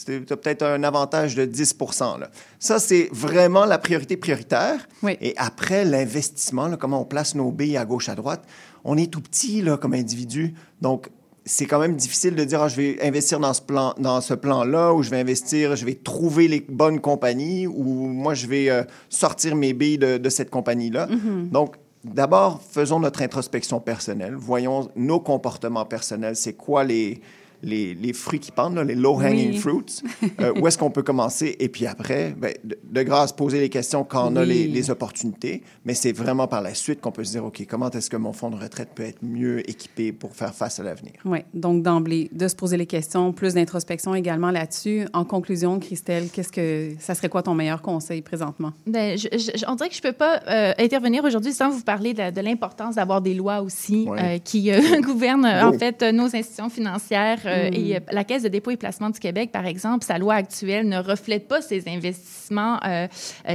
[0.04, 1.76] tu as peut-être un avantage de 10
[2.20, 2.30] là.
[2.58, 4.86] Ça, c'est vraiment la priorité prioritaire.
[5.02, 5.16] Oui.
[5.22, 8.44] Et après, l'investissement, là, comment on place nos billes à gauche, à droite,
[8.84, 10.54] on est tout petit là, comme individu.
[10.82, 11.08] Donc,
[11.46, 14.34] c'est quand même difficile de dire, Ah, je vais investir dans ce plan, dans ce
[14.34, 18.68] plan-là, ou je vais investir, je vais trouver les bonnes compagnies, ou moi, je vais
[18.68, 21.08] euh, sortir mes billes de, de cette compagnie-là.
[21.50, 24.34] Donc, d'abord, faisons notre introspection personnelle.
[24.34, 26.36] Voyons nos comportements personnels.
[26.36, 27.20] C'est quoi les,
[27.62, 29.58] les, les fruits qui pendent, là, les low-hanging Oui.
[29.58, 29.70] fruits?
[30.40, 31.56] Euh, où est-ce qu'on peut commencer?
[31.60, 34.90] Et puis après, ben, de, de grâce, poser les questions quand on a les, les
[34.90, 35.62] opportunités.
[35.84, 38.32] Mais c'est vraiment par la suite qu'on peut se dire, OK, comment est-ce que mon
[38.32, 41.12] fonds de retraite peut être mieux équipé pour faire face à l'avenir?
[41.24, 45.06] Oui, donc d'emblée, de se poser les questions, plus d'introspection également là-dessus.
[45.12, 48.72] En conclusion, Christelle, qu'est-ce que ça serait quoi ton meilleur conseil présentement?
[48.86, 52.14] Ben, je, je- on dirait que je peux pas euh, intervenir aujourd'hui sans vous parler
[52.14, 54.36] de, de l'importance d'avoir des lois aussi Ouais.
[54.36, 55.78] euh, qui euh, gouvernent en Go.
[55.78, 59.18] fait euh, nos institutions financières Euh, et euh, la Caisse de dépôt et placement du
[59.18, 62.78] Québec, par exemple, sa loi actuelle ne reflète pas ces investissements.
[62.86, 63.06] Euh,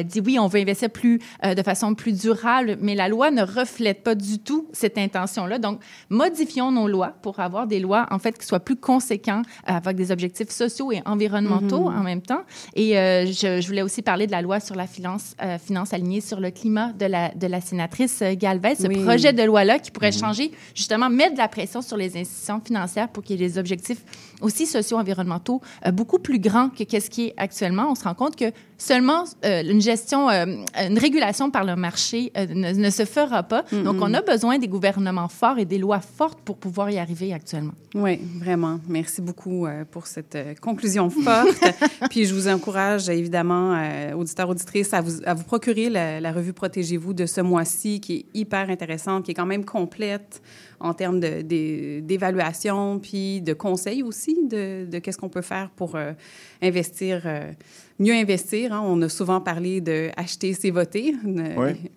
[0.03, 4.03] dit oui, on veut investir plus de façon plus durable, mais la loi ne reflète
[4.03, 5.59] pas du tout cette intention-là.
[5.59, 5.79] Donc,
[6.09, 10.11] modifions nos lois pour avoir des lois en fait qui soient plus conséquents avec des
[10.11, 11.99] objectifs sociaux et environnementaux mm-hmm.
[11.99, 12.41] en même temps.
[12.75, 16.39] Et je, je, voulais aussi parler de la loi sur la finance, finance alignée sur
[16.39, 18.75] le climat de la, de la sénatrice Galvez.
[18.75, 20.19] Ce projet de loi-là qui pourrait mm-hmm.
[20.19, 23.57] changer, justement, mettre de la pression sur les institutions financières pour qu'il y ait des
[23.57, 24.03] objectifs collectif
[24.41, 27.91] aussi socio-environnementaux euh, beaucoup plus grands que ce qui est actuellement.
[27.91, 30.45] On se rend compte que seulement euh, une gestion, euh,
[30.75, 33.63] une régulation par le marché ne, se fera pas.
[33.71, 37.33] Donc, on a besoin des gouvernements forts et des lois fortes pour pouvoir y arriver
[37.33, 37.73] actuellement.
[37.93, 38.79] Oui, vraiment.
[38.87, 41.55] Merci beaucoup pour cette conclusion forte.
[42.09, 43.77] Puis, je vous encourage, évidemment,
[44.15, 48.13] auditeurs, auditrices, à vous, à vous procurer la, la revue Protégez-vous de ce mois-ci, qui
[48.13, 50.41] est hyper intéressante, qui est quand même complète
[50.79, 56.13] en termes d'évaluation, puis de conseils aussi de, de qu'est-ce qu'on peut faire pour euh,
[56.61, 57.51] investir, euh,
[57.99, 58.73] mieux investir.
[58.73, 58.81] Hein.
[58.85, 61.13] On a souvent parlé de acheter, c'est voter.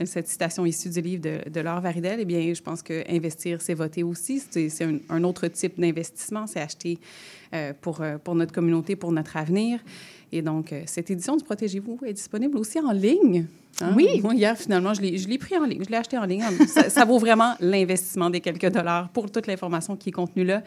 [0.05, 3.61] Cette citation issue du livre de, de Laure Varidel, eh bien, je pense que investir,
[3.61, 4.41] c'est voter aussi.
[4.51, 6.99] C'est un, un, autre type d'investissement, c'est acheter
[7.55, 9.81] euh, pour, pour notre communauté, pour notre avenir.
[10.31, 13.47] Et donc, cette édition du Protégez-vous est disponible aussi en ligne.
[13.81, 13.93] Hein?
[13.97, 14.21] Oui.
[14.23, 15.83] Moi, hier, finalement, je l'ai pris en ligne.
[15.85, 16.43] Je l'ai acheté en ligne.
[16.67, 20.63] Ça, vaut vraiment l'investissement des quelques dollars pour toute l'information qui est contenue là.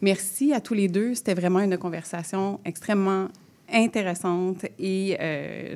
[0.00, 1.14] Merci à tous les deux.
[1.14, 3.28] C'était vraiment une conversation extrêmement
[3.70, 5.74] intéressante et euh,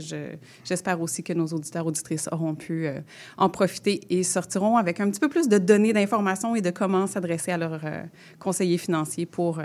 [0.64, 3.00] j'espère aussi que nos auditeurs auditrices auront pu euh,
[3.36, 7.06] en profiter et sortiront avec un petit peu plus de données d'informations et de comment
[7.06, 8.02] s'adresser à leurs euh,
[8.38, 9.60] conseillers financiers pour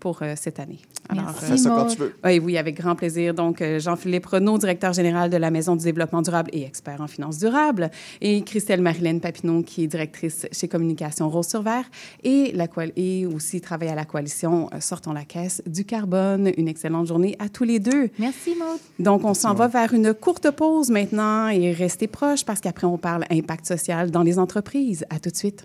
[0.00, 0.80] pour euh, cette année.
[1.08, 2.14] Alors, Merci, euh, quand tu veux.
[2.24, 3.34] Oui, oui, avec grand plaisir.
[3.34, 7.06] Donc, euh, Jean-Philippe Renaud, directeur général de la Maison du développement durable et expert en
[7.06, 11.84] finances durables, et Christelle Marilène Papineau, qui est directrice chez Communication Rose sur Vert,
[12.22, 16.50] et, la, et aussi travaille à la coalition Sortons la caisse du carbone.
[16.56, 18.10] Une excellente journée à tous les deux.
[18.18, 18.78] Merci, Maud.
[18.98, 22.98] Donc, on s'en va vers une courte pause maintenant et restez proches parce qu'après, on
[22.98, 25.04] parle impact social dans les entreprises.
[25.10, 25.64] À tout de suite.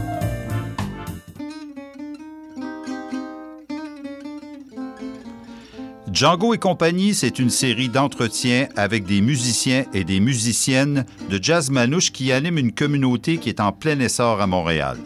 [6.21, 11.71] Django et compagnie, c'est une série d'entretiens avec des musiciens et des musiciennes de jazz
[11.71, 14.97] manouche qui animent une communauté qui est en plein essor à Montréal.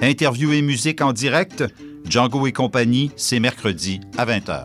[0.00, 1.64] Interview et musique en direct,
[2.08, 4.64] Django et compagnie, c'est mercredi à 20h.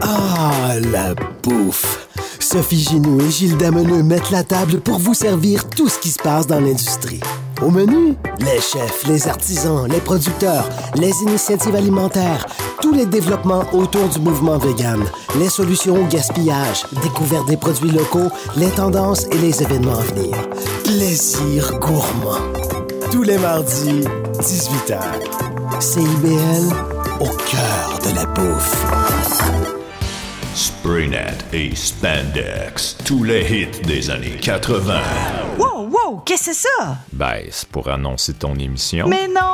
[0.00, 2.08] Ah, la bouffe!
[2.40, 6.22] Sophie Ginou et Gilles Dameneux mettent la table pour vous servir tout ce qui se
[6.22, 7.20] passe dans l'industrie.
[7.60, 12.46] Au menu, les chefs, les artisans, les producteurs, les initiatives alimentaires,
[12.84, 15.02] tous les développements autour du mouvement vegan,
[15.38, 20.36] les solutions au gaspillage, découverte des produits locaux, les tendances et les événements à venir.
[20.84, 22.42] Plaisir gourmand.
[23.10, 24.04] Tous les mardis,
[24.38, 25.00] 18h.
[25.80, 26.74] CIBL,
[27.20, 28.84] au cœur de la bouffe.
[30.54, 35.00] Spraynet et Spandex, tous les hits des années 80.
[35.58, 36.98] Wow, wow, qu'est-ce que c'est ça?
[37.14, 39.08] Ben, c'est pour annoncer ton émission.
[39.08, 39.53] Mais non,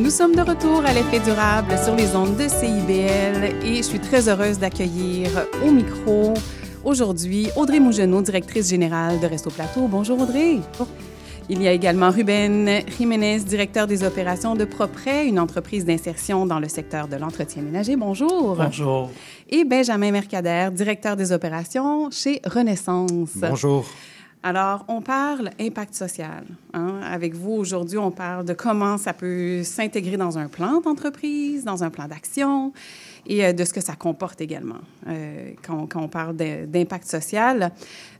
[0.00, 4.00] Nous sommes de retour à l'effet durable sur les ondes de CIBL et je suis
[4.00, 5.28] très heureuse d'accueillir
[5.62, 6.32] au micro
[6.82, 9.88] aujourd'hui Audrey Mougenot, directrice générale de Resto Plateau.
[9.88, 10.60] Bonjour Audrey.
[11.50, 16.60] Il y a également Ruben Jiménez, directeur des opérations de Propret, une entreprise d'insertion dans
[16.60, 17.94] le secteur de l'entretien ménager.
[17.96, 18.56] Bonjour.
[18.56, 19.10] Bonjour.
[19.50, 23.32] Et Benjamin Mercader, directeur des opérations chez Renaissance.
[23.36, 23.84] Bonjour.
[24.42, 26.44] Alors, on parle impact social.
[26.72, 27.00] Hein.
[27.04, 31.84] Avec vous, aujourd'hui, on parle de comment ça peut s'intégrer dans un plan d'entreprise, dans
[31.84, 32.72] un plan d'action
[33.26, 37.70] et euh, de ce que ça comporte également euh, quand, quand, on parle d'impact social.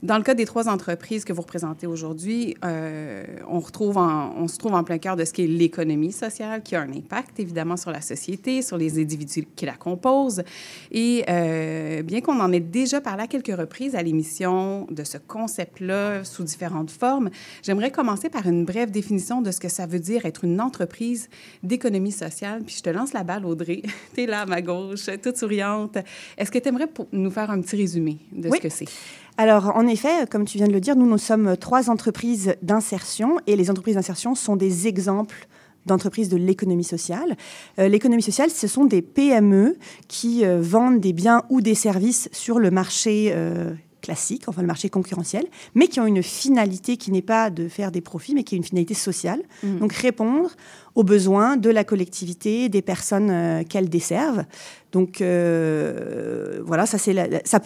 [0.03, 4.57] Dans le cas des trois entreprises que vous représentez aujourd'hui, euh, on, retrouve on se
[4.57, 7.77] trouve en plein cœur de ce qui est l'économie sociale, qui a un impact évidemment
[7.77, 10.43] sur la société, sur les individus qui la composent.
[10.91, 15.19] Et euh, bien qu'on en ait déjà parlé à quelques reprises à l'émission de ce
[15.19, 17.29] concept-là sous différentes formes,
[17.63, 21.29] j'aimerais commencer par une brève définition de ce que ça veut dire être une entreprise
[21.63, 22.63] d'économie sociale.
[22.65, 23.83] Puis je te lance la balle, Audrey.
[24.15, 25.99] tu es là à ma gauche, toute souriante.
[26.39, 28.89] Est-ce que tu aimerais nous faire un petit résumé de ce que c'est?
[29.37, 33.39] Alors, en effet, comme tu viens de le dire, nous, nous sommes trois entreprises d'insertion
[33.47, 35.49] et les entreprises d'insertion sont des exemples
[35.87, 37.37] d'entreprises de l'économie sociale.
[37.79, 39.77] Euh, l'économie sociale, ce sont des PME
[40.09, 44.67] qui euh, vendent des biens ou des services sur le marché euh, classique, enfin le
[44.67, 48.45] marché concurrentiel, mais qui ont une finalité qui n'est pas de faire des profits, mais
[48.45, 49.43] qui est une finalité sociale.
[49.63, 49.79] Mmh.
[49.79, 50.51] Donc répondre
[50.95, 54.45] aux besoins de la collectivité, des personnes euh, qu'elles desservent.
[54.93, 57.15] Donc euh, voilà, ça c'est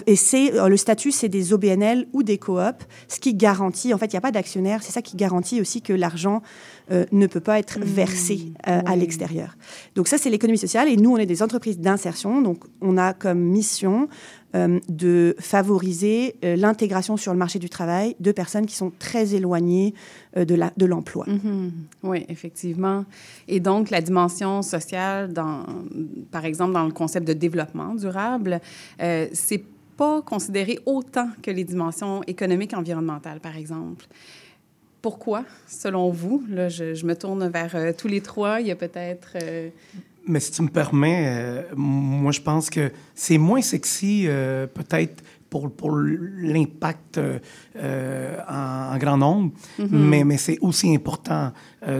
[0.06, 3.94] et c'est euh, le statut, c'est des OBNL ou des coops, ce qui garantit.
[3.94, 4.82] En fait, il n'y a pas d'actionnaire.
[4.82, 6.42] C'est ça qui garantit aussi que l'argent
[6.90, 7.82] ne peut pas être mmh.
[7.82, 9.56] versé à l'extérieur.
[9.94, 10.86] Donc ça, c'est l'économie sociale.
[10.90, 12.42] Et nous, on est des entreprises d'insertion.
[12.42, 14.08] Donc on a comme mission
[14.54, 19.94] de favoriser euh, l'intégration sur le marché du travail de personnes qui sont très éloignées
[20.36, 21.26] euh, de l'emploi.
[21.26, 21.70] Mm-hmm.
[22.04, 23.04] Oui, effectivement.
[23.48, 25.32] Et donc, la dimension sociale,
[26.30, 28.60] par exemple, dans le concept de développement durable,
[28.98, 29.64] c'est
[29.96, 34.06] pas considéré autant que les dimensions économiques et environnementales, par exemple.
[35.02, 36.44] Pourquoi, selon vous?
[36.48, 38.60] Là, je me tourne vers tous les trois.
[38.60, 39.36] Il y a peut-être...
[40.26, 45.22] Mais si tu me permets, euh, moi, je pense que c'est moins sexy, euh, peut-être,
[45.50, 49.88] pour, pour l'impact euh, en, grand nombre, mm-hmm.
[49.90, 51.52] mais, mais c'est aussi important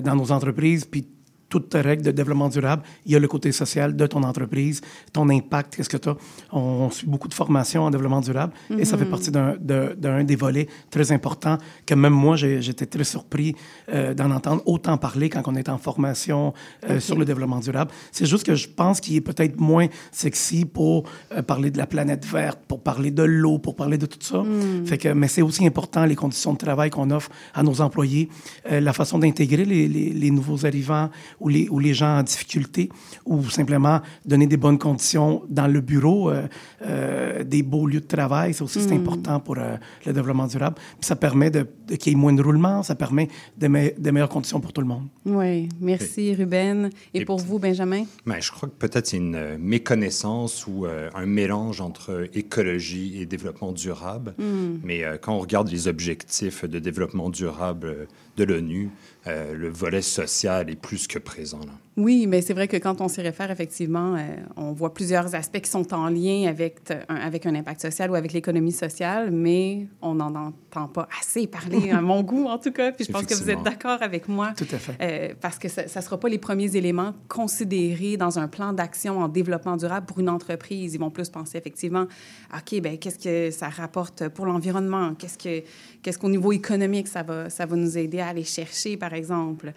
[0.03, 0.85] dans nos entreprises.
[0.85, 1.07] Puis
[1.55, 4.81] toute règle de développement durable, il y a le côté social de ton entreprise,
[5.13, 6.17] ton impact, qu'est-ce que tu as.
[6.51, 10.67] On, suit beaucoup de formations en développement durable et ça fait partie d'un des volets
[10.91, 13.55] très importants que même moi, j'étais très surpris
[13.93, 16.53] euh, d'en entendre autant parler quand on est en formation
[16.89, 17.91] euh, sur le développement durable.
[18.11, 21.87] C'est juste que je pense qu'il est peut-être moins sexy pour euh, parler de la
[21.87, 24.43] planète verte, pour parler de l'eau, pour parler de tout ça.
[24.43, 24.87] Mhm.
[24.87, 28.29] Fait que, mais c'est aussi important les conditions de travail qu'on offre à nos employés,
[28.69, 31.11] la façon d'intégrer les, les, les nouveaux arrivants
[31.45, 32.89] ou les, ou les gens en difficulté,
[33.27, 36.49] ou simplement donner des bonnes conditions dans le bureau, euh,
[36.83, 38.55] euh, des beaux lieux de travail.
[38.55, 39.01] Ça aussi, c'est mm.
[39.01, 39.77] important pour euh,
[40.07, 40.77] le développement durable.
[40.77, 41.67] Puis ça permet de,
[41.99, 43.29] qu'il y ait moins de roulement, ça permet
[43.59, 43.67] de,
[44.01, 45.07] de, meilleures conditions pour tout le monde.
[45.27, 46.89] Oui, merci Ruben.
[47.13, 48.05] Et, pour vous, Benjamin?
[48.25, 53.73] Ben, je crois que peut-être c'est une méconnaissance ou un mélange entre écologie et développement
[53.73, 54.35] durable.
[54.39, 54.79] Mm.
[54.83, 58.91] Mais quand on regarde les objectifs de développement durable de l'ONU,
[59.27, 61.61] le volet social est plus que présent.
[61.61, 61.73] Là.
[61.97, 64.21] Oui, mais c'est vrai que quand on s'y réfère, effectivement, euh,
[64.57, 66.79] on voit plusieurs aspects qui sont en lien avec,
[67.09, 71.47] un, avec un impact social ou avec l'économie sociale, mais on n'en entend pas assez
[71.47, 72.91] parler, à mon goût en tout cas.
[72.91, 74.53] Puis je pense que vous êtes d'accord avec moi.
[74.57, 74.97] Tout à fait.
[75.01, 79.21] Euh, parce que ça ne sera pas les premiers éléments considérés dans un plan d'action
[79.21, 80.95] en développement durable pour une entreprise.
[80.95, 82.07] Ils vont plus penser effectivement,
[82.53, 85.15] OK, ben qu'est-ce que ça rapporte pour l'environnement?
[85.15, 85.65] Qu'est-ce que
[86.03, 89.73] qu'est-ce qu'au niveau économique, ça va, ça va nous aider à aller chercher, par exemple.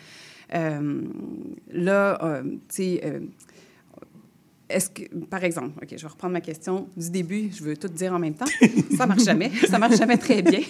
[0.53, 1.01] Euh,
[1.71, 3.19] là, euh, tu sais, euh,
[5.29, 8.19] par exemple, OK, je vais reprendre ma question du début, je veux tout dire en
[8.19, 8.45] même temps.
[8.95, 9.51] Ça marche jamais.
[9.69, 10.59] Ça marche jamais très bien.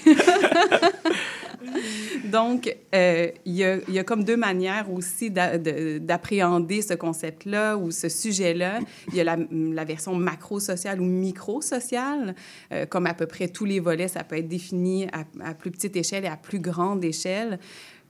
[2.26, 8.80] Donc, il y, a, comme deux manières aussi d'appréhender ce concept-là ou ce sujet-là.
[9.10, 12.36] Il y a la, version macro-sociale ou micro-sociale,
[12.90, 15.08] comme à peu près tous les volets, ça peut être défini
[15.42, 17.60] à, plus petite échelle et à plus grande échelle.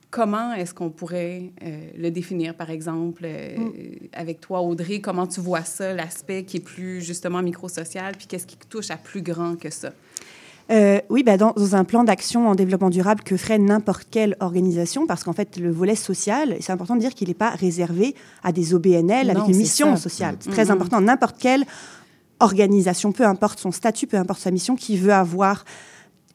[0.10, 3.72] Comment est-ce qu'on pourrait euh, le définir, par exemple, euh, mm.
[4.14, 5.02] avec toi, Audrey?
[5.02, 8.96] Comment tu vois ça, l'aspect qui est plus justement microsocial, puis qu'est-ce qui touche à
[8.96, 9.92] plus grand que ça?
[10.70, 15.08] Euh, oui, bah dans, un plan d'action en développement durable que ferait n'importe quelle organisation,
[15.08, 18.52] parce qu'en fait, le volet social, c'est important de dire qu'il n'est pas réservé à
[18.52, 20.36] des OBNL avec une mission sociale.
[20.40, 20.72] C'est très mm-hmm.
[20.72, 21.02] important.
[21.02, 21.66] N'importe quelle
[22.40, 25.66] organisation, peu importe son statut, peu importe sa mission, qui veut avoir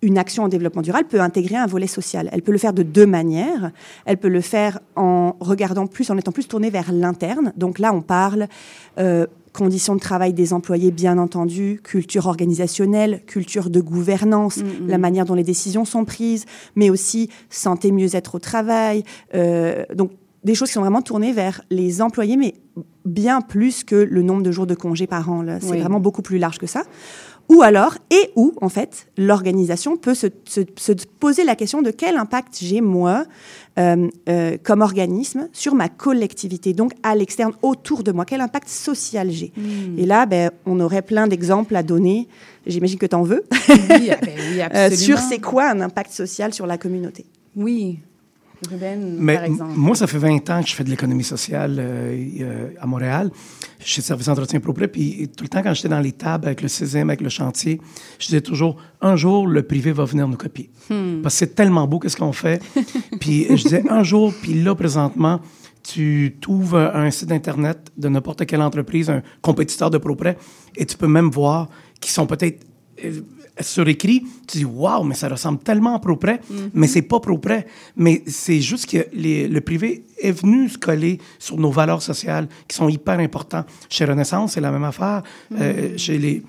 [0.03, 2.29] une action en développement durable peut intégrer un volet social.
[2.33, 3.71] Elle peut le faire de deux manières.
[4.05, 7.53] Elle peut le faire en regardant plus, en étant plus tournée vers l'interne.
[7.57, 8.49] Donc là, on parle
[8.99, 14.89] euh, conditions de travail des employés, bien entendu, culture organisationnelle, culture de gouvernance, mm, mm.
[14.89, 19.05] la manière dont les décisions sont prises, mais aussi santé, mieux-être au travail.
[19.35, 20.11] Euh, donc
[20.43, 22.55] des choses qui sont vraiment tournées vers les employés, mais
[23.05, 25.45] bien plus que le nombre de jours de congés par an.
[25.61, 26.83] C'est vraiment beaucoup plus large que ça
[27.53, 31.91] ou alors, et où, en fait, l'organisation peut se, se, se, poser la question de
[31.91, 33.27] quel impact j'ai, moi,
[33.79, 38.69] euh, euh, comme organisme, sur ma collectivité, donc à l'externe, autour de moi, quel impact
[38.69, 39.53] social j'ai?
[39.55, 39.99] Mm.
[39.99, 42.27] Et là, ben, on aurait plein d'exemples à donner,
[42.67, 46.55] j'imagine que tu en veux, oui, ben oui, euh, sur c'est quoi un impact social
[46.55, 47.27] sur la communauté?
[47.55, 47.99] Oui,
[48.71, 49.73] Ruben, Mais par exemple.
[49.77, 53.31] Moi, ça fait 20 ans que je fais de l'économie sociale euh, euh, à Montréal.
[53.81, 54.87] Je suis service d'entretien propre.
[54.87, 57.81] Puis tout le temps, quand j'étais dans les tables avec le CESEM, avec le chantier,
[58.19, 60.71] je disais toujours un jour, le privé va venir nous copier.
[60.91, 61.23] Hmm.
[61.23, 62.63] Parce que c'est tellement beau, qu'est-ce qu'on fait?
[63.21, 65.41] puis je disais un jour, puis là, présentement,
[65.83, 70.37] tu trouves un site Internet de n'importe quelle entreprise, un compétiteur de ProPrès,
[70.77, 71.69] et tu peux même voir
[72.01, 72.65] qui sont peut-être
[73.05, 73.21] euh,
[73.61, 76.71] sur écrit, tu dis waouh, mais ça ressemble tellement à ProPrès, Mhm.
[76.75, 77.67] mais c'est pas ProPrès.
[77.97, 82.49] Mais c'est juste que les- le privé est venu se coller sur nos valeurs sociales
[82.67, 83.67] qui sont hyper importantes.
[83.89, 85.23] Chez Renaissance, c'est la même affaire.
[85.61, 86.43] Euh, chez les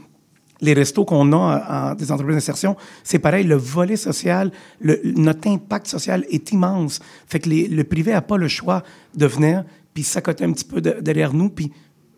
[0.61, 4.49] les restos qu'on a en, des entreprises d'insertion, c'est pareil, le volet social,
[4.79, 7.01] le- notre impact social est immense.
[7.27, 8.81] Fait que les- le privé n'a pas le choix
[9.13, 11.69] de venir puis s'accoter un petit peu de- derrière nous puis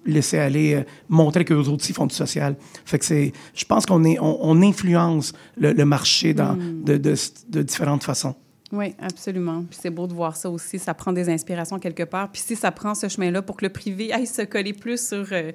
[0.06, 2.56] laisser aller, euh, montrer que les autres aussi font du social.
[2.86, 6.84] Fait que c'est, je pense qu'on est, on, on influence le, le marché dans, Mm.
[6.84, 7.16] de, de,
[7.50, 8.36] de différentes façons.
[8.72, 9.64] Oui, absolument.
[9.70, 10.80] Puis c'est beau de voir ça aussi.
[10.80, 12.32] Ça prend des inspirations quelque part.
[12.32, 15.26] Puis si ça prend ce chemin-là pour que le privé aille se coller plus sur,
[15.32, 15.52] euh,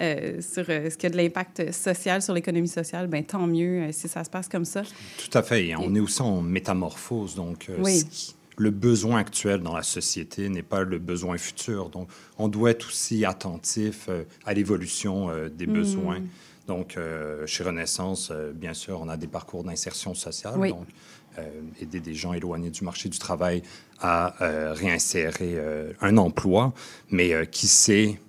[0.00, 3.82] euh, sur euh, ce qui a de l'impact social sur l'économie sociale, ben tant mieux
[3.82, 4.82] euh, si ça se passe comme ça.
[4.82, 5.66] Tout à fait.
[5.66, 7.34] Et on est aussi en métamorphose.
[7.34, 7.98] Donc, euh, Oui.
[7.98, 11.88] ce qui- le besoin actuel dans la société n'est pas le besoin futur.
[11.88, 15.72] Donc, on doit être aussi attentif euh, à l'évolution euh, des Mm.
[15.72, 16.20] besoins.
[16.66, 20.54] Donc, euh, chez Renaissance, bien sûr, on a des parcours d'insertion sociale.
[20.56, 20.70] Oui.
[20.70, 20.86] Donc,
[21.80, 23.62] aider des gens éloignés du marché du travail
[24.00, 24.34] à
[24.74, 25.58] réinsérer
[26.02, 26.74] un emploi.
[27.10, 28.20] Mais qui sait,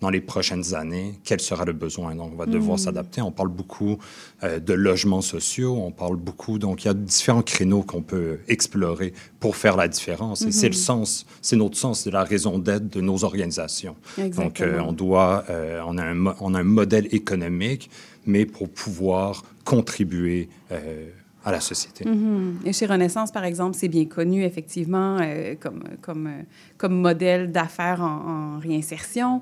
[0.00, 2.14] dans les prochaines années, quel sera le besoin?
[2.14, 2.78] Donc, on va devoir Mm.
[2.80, 3.20] s'adapter.
[3.20, 3.98] On parle beaucoup
[4.44, 8.38] euh, de logements sociaux, on parle beaucoup, donc il y a différents créneaux qu'on peut
[8.46, 10.42] explorer pour faire la différence.
[10.42, 10.80] Et c'est le Mhm.
[10.90, 13.96] sens, c'est notre sens, c'est la raison d'être de nos organisations.
[14.36, 17.90] Donc, euh, on doit, euh, on, a un, on a un modèle économique,
[18.26, 20.48] mais pour pouvoir contribuer
[21.44, 22.04] à la société.
[22.04, 22.58] Mhm.
[22.66, 26.42] Et chez Renaissance, par exemple, c'est bien connu, effectivement, euh, comme, comme, euh,
[26.76, 29.40] comme modèle d'affaires en, en réinsertion.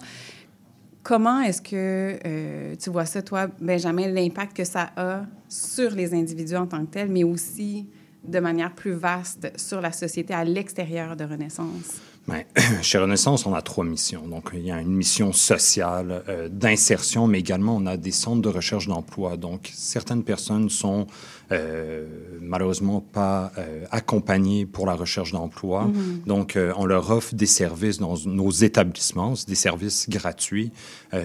[1.06, 6.12] Comment est-ce que euh, tu vois ça, toi, Benjamin, l'impact que ça a sur les
[6.12, 7.86] individus en tant que tels, mais aussi
[8.24, 12.00] de manière plus vaste sur la société à l'extérieur de Renaissance?
[12.28, 12.42] Ben,
[12.82, 14.26] chez Renaissance, on a trois missions.
[14.26, 18.42] Donc, il y a une mission sociale euh, d'insertion, mais également on a des centres
[18.42, 19.36] de recherche d'emploi.
[19.36, 21.06] Donc, certaines personnes sont
[21.52, 22.06] euh,
[22.40, 25.84] malheureusement pas euh, accompagnées pour la recherche d'emploi.
[25.84, 26.22] Mhm.
[26.26, 30.72] Donc, on leur offre des services dans nos établissements, des services gratuits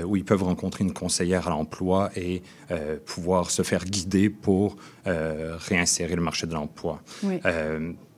[0.06, 2.44] où ils peuvent rencontrer une conseillère à l'emploi et
[3.06, 4.76] pouvoir se faire guider pour
[5.06, 7.02] réinsérer le marché de l'emploi.
[7.24, 7.40] Oui.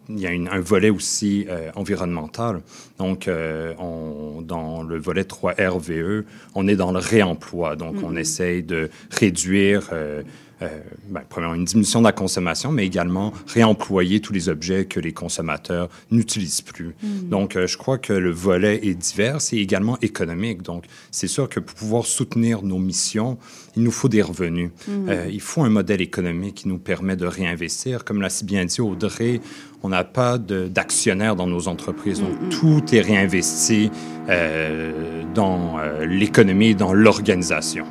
[0.09, 2.61] Il y a une- un volet aussi euh, environnemental.
[2.97, 6.25] Donc, euh, on- dans le volet 3 RVE,
[6.55, 7.75] on est dans le réemploi.
[7.75, 8.17] Donc, on Mhm.
[8.17, 10.21] essaye de réduire, euh,
[10.61, 15.11] ben, premièrement, une diminution de la consommation, mais également réemployer tous les objets que les
[15.11, 16.95] consommateurs n'utilisent plus.
[17.01, 17.29] Mhm.
[17.29, 20.61] Donc, euh, je crois que le volet est divers et également économique.
[20.61, 23.37] Donc, c'est sûr que pour pouvoir soutenir nos missions,
[23.75, 24.69] il nous faut des revenus.
[24.87, 25.09] Mhm.
[25.09, 28.05] Euh, il faut un modèle économique qui nous permet de réinvestir.
[28.05, 29.41] Comme l'a si bien dit Audrey,
[29.81, 32.21] on n'a pas d'actionnaires dans nos entreprises.
[32.21, 32.49] Donc, Mm-hmm.
[32.49, 33.91] tout est réinvesti
[34.29, 37.85] euh, dans euh, l'économie dans l'organisation.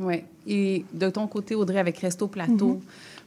[0.00, 0.24] Oui.
[0.46, 2.80] Et de ton côté, Audrey, avec Resto Plateau,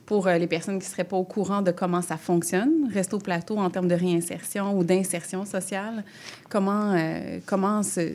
[0.05, 3.17] pour euh, les personnes qui ne seraient pas au courant de comment ça fonctionne, Resto
[3.19, 6.05] Plateau en termes de réinsertion ou d'insertion sociale,
[6.49, 8.05] comment, euh, comment ça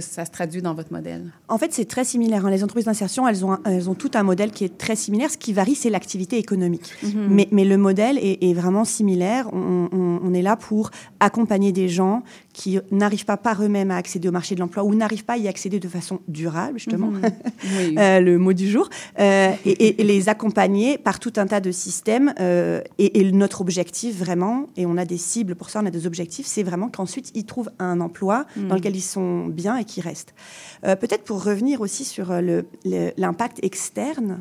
[0.00, 1.30] se traduit dans votre modèle?
[1.48, 2.46] En fait, c'est très similaire.
[2.46, 2.50] hein.
[2.50, 5.30] Les entreprises d'insertion, elles ont, elles ont tout un modèle qui est très similaire.
[5.30, 6.90] Ce qui varie, c'est l'activité économique.
[7.02, 7.26] Mhm.
[7.28, 9.48] mais, mais le modèle est, est vraiment similaire.
[9.52, 10.90] On, on- on est là pour
[11.20, 12.22] accompagner des gens
[12.52, 15.36] qui n'arrivent pas par eux-mêmes à accéder au marché de l'emploi ou n'arrivent pas à
[15.38, 17.06] y accéder de façon durable, justement.
[17.08, 17.22] Mhm.
[17.78, 17.94] Oui.
[17.98, 18.88] Euh, le mot du jour.
[19.20, 22.34] Euh, et, les accompagner par tout un tas de systèmes.
[22.40, 25.90] euh, et, et notre objectif, vraiment, et on a des cibles pour ça, on a
[25.90, 28.68] des objectifs, c'est vraiment qu'ensuite, ils trouvent un emploi Mhm.
[28.68, 30.34] dans lequel ils sont bien et qu'ils restent.
[30.82, 34.40] Peut-être pour revenir aussi sur le- le- l'impact externe.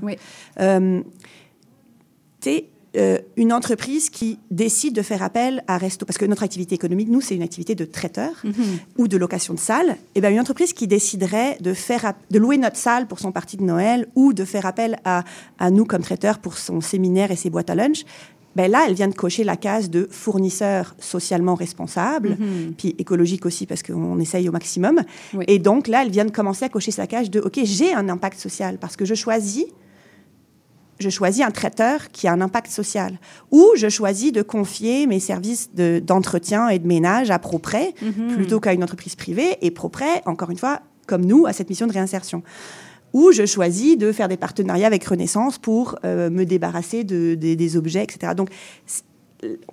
[0.60, 1.02] Euh,
[2.40, 6.76] t'es, euh, une entreprise qui décide de faire appel à Resto, parce que notre activité
[6.76, 8.44] économique, nous, c'est une activité de traiteur
[8.98, 12.58] ou de location de salle, et bien une entreprise qui déciderait de, faire de louer
[12.58, 15.24] notre salle pour son parti de Noël ou de faire appel à,
[15.58, 18.04] à nous comme traiteur pour son séminaire et ses boîtes à lunch,
[18.58, 22.74] ben là, elle vient de cocher la case de fournisseur socialement responsable, Mhm.
[22.78, 25.00] puis écologique aussi parce qu'on essaye au maximum.
[25.48, 28.10] Et donc là, elle vient de commencer à cocher sa case de OK, j'ai un
[28.10, 29.66] impact social parce que je choisis
[31.02, 33.20] je choisis un traiteur qui a un impact social.
[33.52, 38.36] Ou je choisis de confier mes services de- d'entretien et de ménage à ProPrêt Mhm.
[38.36, 39.58] plutôt qu'à une entreprise privée.
[39.62, 42.44] Et ProPrêt, encore une fois, comme nous, a cette mission de réinsertion.
[43.14, 47.58] Ou je choisis de faire des partenariats avec Renaissance pour euh, me débarrasser de, des-
[47.58, 48.34] des objets, etc.
[48.36, 48.50] Donc,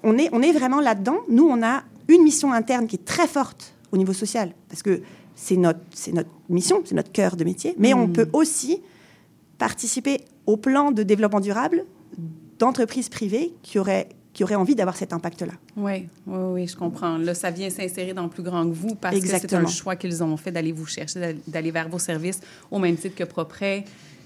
[0.03, 1.19] on est, on est vraiment là-dedans.
[1.29, 5.03] Nous, on a une mission interne qui est très forte au niveau social, parce que
[5.37, 5.79] c'est notre,
[6.13, 7.75] notre mission, c'est notre cœur de métier.
[7.79, 8.13] Mais on Mm.
[8.13, 8.81] peut aussi
[9.59, 11.85] participer au plan de développement durable
[12.59, 15.53] d'entreprises privées qui auraient, qui auraient envie d'avoir cet impact-là.
[15.77, 17.19] Oui, oui, oui, je comprends.
[17.19, 20.23] Là, ça vient s'insérer dans plus grand que vous parce que c'est un choix qu'ils
[20.25, 22.41] ont fait d'aller vous chercher, d'aller- vers vos services
[22.71, 23.85] au même titre que Propré,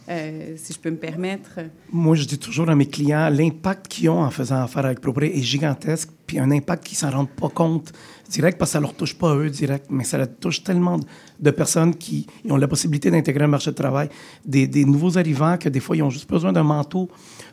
[0.09, 1.61] euh, si je peux me permettre.
[1.93, 5.33] Moi, je dis toujours à mes clients, l'impact qu'ils ont en faisant affaire avec Propré
[5.35, 7.93] est gigantesque, puis un impact qu'ils s'en rendent pas compte
[8.29, 10.99] direct parce que ça leur touche pas eux direct, mais ça touche tellement
[11.39, 14.09] de personnes qui ont la possibilité d'intégrer le marché de travail,
[14.45, 17.09] des, des nouveaux arrivants que des fois ils ont juste besoin d'un manteau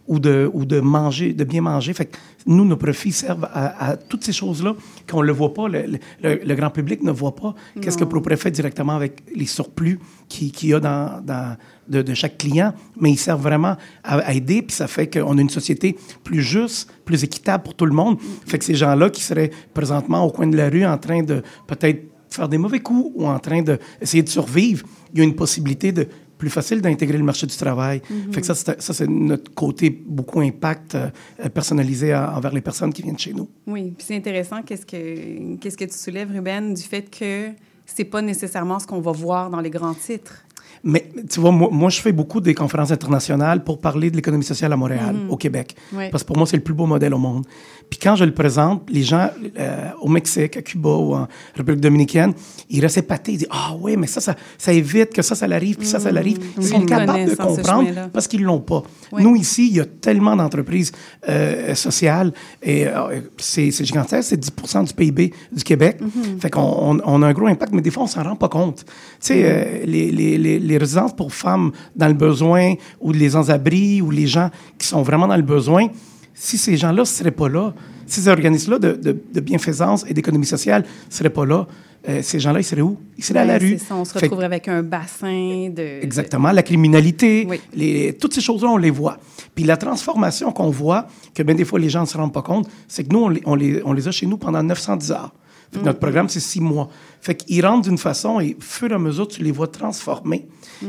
[0.09, 1.93] ou de, ou de manger, de bien manger.
[1.93, 4.75] Fait que nous, nos profits servent à, à toutes ces choses-là
[5.09, 5.85] qu'on ne le voit pas, le,
[6.23, 7.55] le- le grand public ne voit pas.
[7.79, 8.03] Qu'est-ce que.
[8.05, 11.55] Propré fait directement avec les surplus qu'il qu'il y a dans, dans-
[11.87, 15.37] de, de chaque client, mais ils servent vraiment à, à aider, puis ça fait qu'on
[15.37, 18.17] a une société plus juste, plus équitable pour tout le monde.
[18.47, 21.43] Fait que ces gens-là qui seraient présentement au coin de la rue en train de
[21.67, 25.35] peut-être faire des mauvais coups ou en train d'essayer de survivre, il y a une
[25.35, 26.07] possibilité de
[26.39, 28.01] plus facile d'intégrer le marché du travail.
[28.09, 28.33] Mhm.
[28.33, 31.09] Fait que ça, c'est ça, c'est notre côté beaucoup impact euh,
[31.53, 33.47] personnalisé à- envers les personnes qui viennent chez nous.
[33.67, 37.49] Oui, puis c'est intéressant qu'est-ce que, qu'est-ce que tu soulèves, Ruben, du fait que
[37.85, 40.43] c'est pas nécessairement ce qu'on va voir dans les grands titres?
[40.83, 44.43] Mais tu vois, moi, moi, je fais beaucoup des conférences internationales pour parler de l'économie
[44.43, 45.29] sociale à Montréal, Mhm.
[45.31, 45.75] au Québec.
[46.11, 47.45] Parce que pour moi, c'est le plus beau modèle au monde.
[47.89, 51.81] Puis quand je le présente, les gens euh, au Mexique, à Cuba ou en République
[51.81, 52.33] dominicaine,
[52.69, 53.31] ils restent épatés.
[53.33, 55.99] Ils disent Ah oui, mais ça, ça, ça évite que ça, ça l'arrive, puis ça,
[55.99, 56.37] ça l'arrive.
[56.57, 58.83] Ils sont capables de comprendre parce qu'ils ne l'ont pas.
[59.17, 60.91] Nous, ici, il y a tellement d'entreprises
[61.27, 65.99] euh, sociales et euh, c'est gigantesque, c'est 10% du PIB du Québec.
[65.99, 66.39] Mhm.
[66.39, 68.49] Fait qu'on on, on a un gros impact, mais des fois, on s'en rend pas
[68.49, 68.85] compte.
[68.85, 74.01] Tu sais, les, les, les, les résidences pour femmes dans le besoin ou les sans-abri
[74.01, 75.87] ou les gens qui sont vraiment dans le besoin,
[76.33, 77.73] si ces gens-là ne seraient pas là,
[78.05, 81.67] si ces organismes-là de, de, de bienfaisance et d'économie sociale ne seraient pas là,
[82.07, 82.97] euh, ces gens-là, ils seraient où?
[83.17, 83.77] Ils seraient à la rue.
[83.77, 86.01] ça, on se retrouverait avec un bassin de...
[86.01, 86.51] Exactement.
[86.51, 89.17] La criminalité, les, toutes ces choses-là, on les voit.
[89.53, 92.41] Puis la transformation qu'on voit, que bien des fois les gens ne se rendent pas
[92.41, 95.11] compte, c'est que nous, on les, on les, on les a chez nous pendant 910
[95.11, 95.33] heures.
[95.71, 96.89] Fait Notre programme, c'est six mois.
[97.21, 100.47] Fait qu'ils rentrent d'une façon et, au fur et à mesure, tu les vois transformer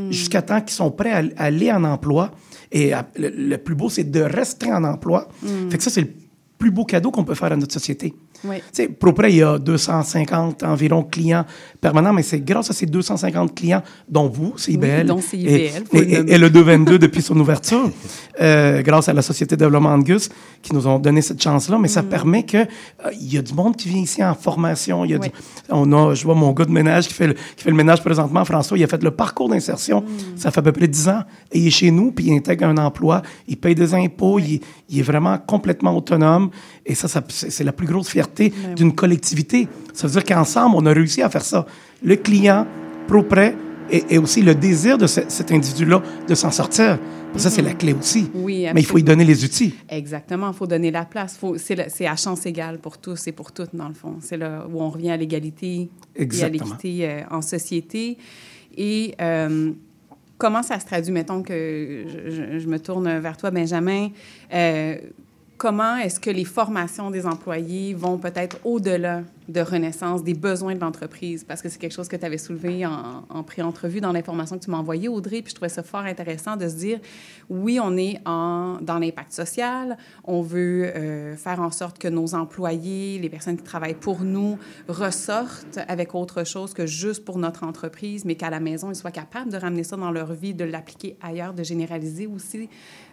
[0.09, 2.31] jusqu'à temps qu'ils sont prêts à, aller en emploi.
[2.71, 5.27] Et le, le plus beau, c'est de rester en emploi.
[5.69, 6.13] Fait que ça, c'est le
[6.57, 8.13] plus beau cadeau qu'on peut faire à notre société.
[8.43, 8.57] Oui.
[8.73, 8.89] Tu sais,
[9.29, 11.45] il y a 250 environ clients
[11.79, 15.71] permanents, mais c'est grâce à ces 250 clients, dont vous, CIBL, Oui, dont CIBL, et,
[15.93, 16.31] le et- nommer.
[16.31, 17.89] et le 222 depuis son ouverture,
[18.41, 20.29] euh, grâce à la Société de développement Angus,
[20.61, 21.91] qui nous ont donné cette chance-là, mais Mm.
[21.91, 22.65] ça permet que euh,
[23.19, 25.05] il y a du monde qui vient ici en formation.
[25.05, 25.29] Y a du-
[25.69, 28.01] on a, je vois mon gars de ménage qui fait, le, qui fait le ménage
[28.03, 30.01] présentement, François, il a fait le parcours d'insertion.
[30.01, 30.37] Mm.
[30.37, 31.21] Ça fait à peu près 10 ans.
[31.51, 34.61] Et il est chez nous, puis il intègre un emploi, il paye des impôts, il
[34.97, 36.49] est vraiment complètement autonome.
[36.85, 39.67] Et ça, ça c'est la plus grosse fierté Ben d'une collectivité.
[39.93, 41.65] Ça veut dire qu'ensemble, on a réussi à faire ça.
[42.03, 42.65] Le client,
[43.07, 43.55] pro-prêt,
[43.89, 46.97] et, et aussi le désir de ce- cet individu-là de s'en sortir.
[47.37, 48.29] Ça, c'est la clé aussi.
[48.33, 49.73] Oui, Mais il faut y donner les outils.
[49.89, 51.39] Exactement, il faut donner la place.
[51.57, 54.15] C'est, à chance égale pour tous et pour toutes, dans le fond.
[54.21, 58.17] C'est là où on revient à l'égalité et à l'équité euh, en société.
[58.77, 59.71] Et euh,
[60.37, 64.09] comment ça se traduit, mettons que je, je- je me tourne vers toi, Benjamin,
[64.53, 64.95] euh,
[65.61, 70.79] comment est-ce que les formations des employés vont peut-être au-delà de renaissance des besoins de
[70.79, 71.43] l'entreprise?
[71.43, 74.63] Parce que c'est quelque chose que tu avais soulevé en, en pré-entrevue dans l'information que
[74.63, 76.99] tu m'as envoyée, Audrey, puis je trouvais ça fort intéressant de se dire,
[77.49, 83.19] oui, on est dans l'impact social, on veut euh, faire en sorte que nos employés,
[83.19, 88.25] les personnes qui travaillent pour nous, ressortent avec autre chose que juste pour notre entreprise,
[88.25, 91.17] mais qu'à la maison, ils soient capables de ramener ça dans leur vie, de l'appliquer
[91.21, 92.69] ailleurs, de généraliser aussi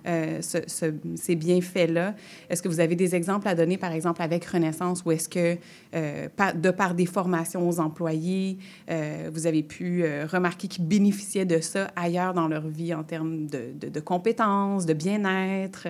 [0.06, 2.14] euh, ce- ce- ces bienfaits-là.
[2.48, 5.56] Est-ce que vous avez des exemples à donner, par exemple, avec Renaissance, ou est-ce que,
[5.94, 8.58] euh, de par des formations aux employés,
[8.90, 13.02] euh, vous avez pu euh, remarquer qu'ils bénéficiaient de ça ailleurs dans leur vie en
[13.04, 15.86] termes de, de- de compétences, de bien-être?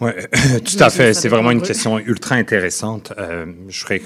[0.00, 0.10] Oui,
[0.64, 1.14] tout à fait.
[1.14, 3.12] C'est vraiment une question ultra intéressante.
[3.18, 4.02] Euh, je serais,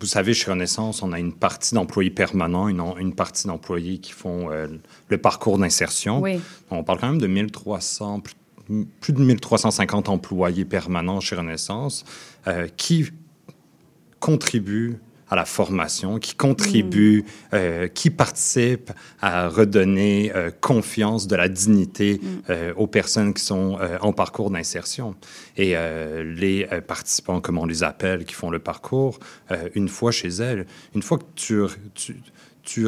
[0.00, 4.12] vous savez, chez Renaissance, on a une partie d'employés permanents, une, une partie d'employés qui
[4.12, 4.68] font euh,
[5.08, 6.20] le parcours d'insertion.
[6.20, 6.40] Oui.
[6.70, 8.34] On parle quand même de 1300, plus,
[9.00, 12.04] plus de 1350 employés permanents chez Renaissance
[12.46, 13.10] euh, qui
[14.28, 14.96] contribuent
[15.30, 17.54] à la formation, qui contribuent, Mm.
[17.54, 22.26] euh, qui participent à redonner euh, confiance, de la dignité Mm.
[22.50, 25.14] euh, aux personnes qui sont euh, en parcours d'insertion.
[25.56, 25.74] Et
[26.44, 29.18] les participants, comme on les appelle, qui font le parcours,
[29.74, 31.54] une fois chez elles, une fois que tu,
[31.94, 32.16] tu,
[32.62, 32.86] tu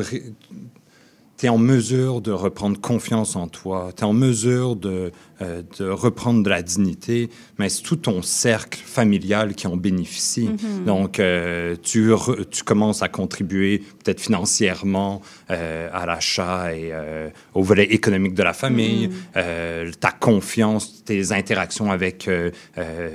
[1.38, 5.12] tu es en mesure de reprendre confiance en toi, tu es en mesure de,
[5.42, 7.28] euh, de reprendre de la dignité,
[7.58, 10.48] mais c'est tout ton cercle familial qui en bénéficie.
[10.48, 10.84] Mhm.
[10.86, 15.20] Donc, euh, tu, re- tu commences à contribuer peut-être financièrement
[15.50, 16.92] euh, à l'achat et
[17.54, 19.92] au volet économique de la famille, Mhm.
[20.00, 22.28] ta confiance, tes interactions avec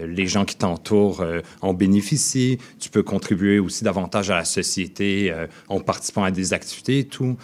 [0.07, 1.25] les gens qui t'entourent
[1.61, 2.57] en bénéficient.
[2.79, 5.33] Tu peux contribuer aussi davantage à la société
[5.69, 7.35] en participant à des activités et tout.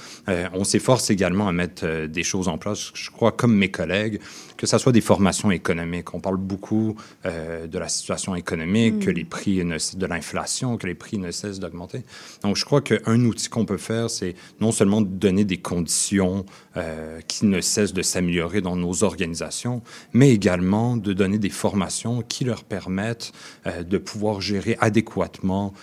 [0.53, 4.19] On s'efforce également à mettre des choses en place, je crois, comme mes collègues,
[4.57, 6.13] que ce soit des formations économiques.
[6.13, 6.95] On parle beaucoup
[7.25, 8.99] euh, de la situation économique, Mm.
[8.99, 12.03] que les prix ne, de l'inflation, que les prix ne cessent d'augmenter.
[12.43, 16.45] Donc, je crois qu'un outil qu'on peut faire, c'est non seulement de donner des conditions
[16.75, 19.81] euh, qui ne cessent de s'améliorer dans nos organisations,
[20.13, 23.31] mais également de donner des formations qui leur permettent
[23.65, 25.73] euh, de pouvoir gérer adéquatement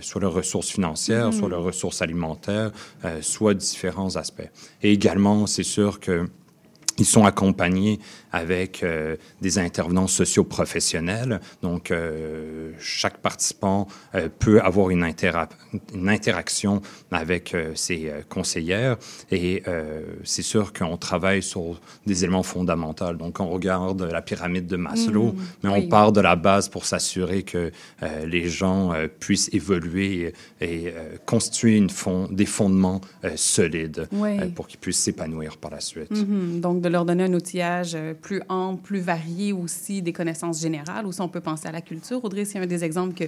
[0.00, 2.72] soit leurs ressources financières, soit leurs ressources alimentaires,
[3.20, 4.48] soit différents aspects.
[4.82, 6.28] Et également, c'est sûr que
[7.00, 7.98] ils sont accompagnés
[8.32, 11.40] avec euh, des intervenants socio-professionnels.
[11.62, 15.48] Donc, euh, chaque participant euh, peut avoir une, intera-
[15.94, 18.96] une interaction avec ses conseillères.
[19.30, 19.62] Et
[20.24, 23.12] c'est sûr qu'on travaille sur des éléments fondamentaux.
[23.14, 25.82] Donc, on regarde la pyramide de Maslow, Mm, mais oui.
[25.84, 27.70] on part de la base pour s'assurer que
[28.26, 30.94] les gens puissent évoluer et, et,
[31.26, 33.00] constituer une fond- des fondements
[33.36, 34.38] solides Oui.
[34.54, 36.10] pour qu'ils puissent s'épanouir par la suite.
[36.10, 36.60] Mhm.
[36.60, 41.06] Donc, de leur donner un outillage plus ample, plus varié aussi, des connaissances générales.
[41.06, 42.24] Aussi, on peut penser à la culture.
[42.24, 43.24] Audrey, a un des exemples que,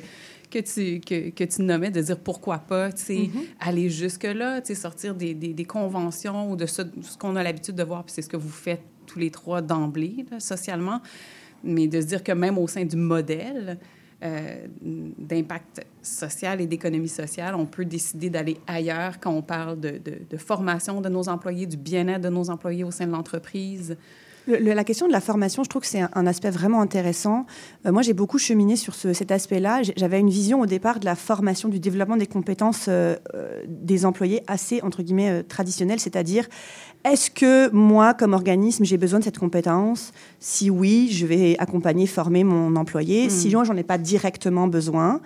[0.51, 3.43] que, tu, que, que tu nommais, de dire pourquoi pas, tu sais, Mhm.
[3.61, 7.43] aller jusque-là, tu sais, sortir des, des, des conventions ou de ce, ce qu'on a
[7.43, 11.01] l'habitude de voir, puis c'est ce que vous faites tous les trois d'emblée, socialement,
[11.64, 13.78] mais de se dire que même au sein du modèle,
[14.24, 14.66] euh,
[15.18, 20.18] d'impact social et d'économie sociale, on peut décider d'aller ailleurs quand on parle de, de,
[20.30, 23.97] de formation de nos employés, du bien-être de nos employés au sein de l'entreprise.
[24.49, 26.80] Le- le- la question de la formation, je trouve que c'est un, un aspect vraiment
[26.80, 27.47] intéressant.
[27.86, 29.82] Euh, moi, j'ai beaucoup cheminé sur ce- cet aspect-là.
[29.97, 34.05] J'avais une vision au départ de la formation, du développement des compétences euh, euh, des
[34.05, 36.49] employés assez, entre guillemets, euh, traditionnelle, c'est-à-dire,
[37.05, 40.12] est-ce que moi, comme organisme, j'ai besoin de cette compétence?
[40.38, 43.26] Si oui, je vais accompagner, former mon employé.
[43.26, 43.30] Mm.
[43.30, 45.20] Si non, j'en ai pas directement besoin,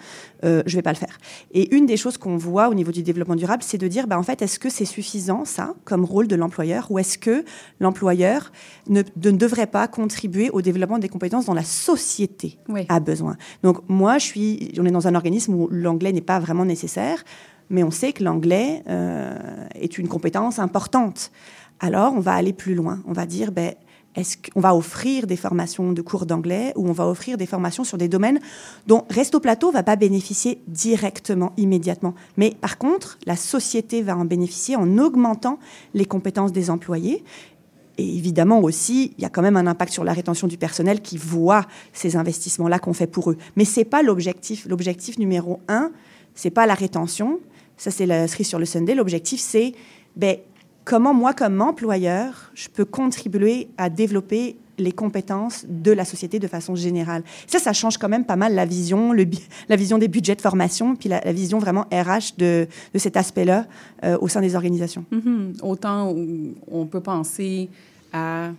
[0.45, 1.19] euh, je vais pas le faire.
[1.53, 4.19] Et une des choses qu'on voit au niveau du développement durable, c'est de dire, bah,
[4.19, 7.45] en fait, est-ce que c'est suffisant, ça, comme rôle de l'employeur, ou est-ce que
[7.81, 8.53] l'employeur
[8.89, 13.79] ne, ne devrait pas contribuer au développement des compétences dont la société a besoin Donc,
[13.89, 17.25] moi, je suis, on est dans un organisme où l'anglais n'est pas vraiment nécessaire,
[17.71, 21.31] mais on sait que l'anglais euh, est une compétence importante.
[21.81, 23.03] Alors, on va aller plus loin.
[23.07, 23.75] On va dire, ben,
[24.17, 27.85] est-ce qu'on va offrir des formations de cours d'anglais ou on va offrir des formations
[27.85, 28.41] sur des domaines
[28.87, 32.15] dont Resto Plateau va pas bénéficier directement, immédiatement.
[32.39, 35.59] Mais par contre, la société va en bénéficier en augmentant
[35.93, 37.25] les compétences des employés.
[37.99, 41.01] Et évidemment aussi, il y a quand même un impact sur la rétention du personnel
[41.01, 43.39] qui voit ces investissements-là qu'on fait pour eux.
[43.57, 44.67] Mais c'est pas l'objectif.
[44.67, 45.91] L'objectif numéro un,
[46.35, 47.41] c'est pas la rétention.
[47.77, 48.95] Ça, c'est la cerise sur le Sunday.
[48.95, 49.73] L'objectif, c'est
[50.15, 50.37] ben,
[50.85, 56.47] comment moi, comme employeur, je peux contribuer à développer les compétences de la société de
[56.47, 57.23] façon générale.
[57.47, 59.13] Ça, ça change quand même pas mal la vision,
[59.69, 63.67] la vision des budgets de formation, puis la, vision vraiment RH de, de cet aspect-là
[64.05, 65.05] euh, au sein des organisations.
[65.11, 65.55] Mhm.
[65.63, 66.15] Autant
[66.71, 67.69] on peut penser
[68.13, 68.51] à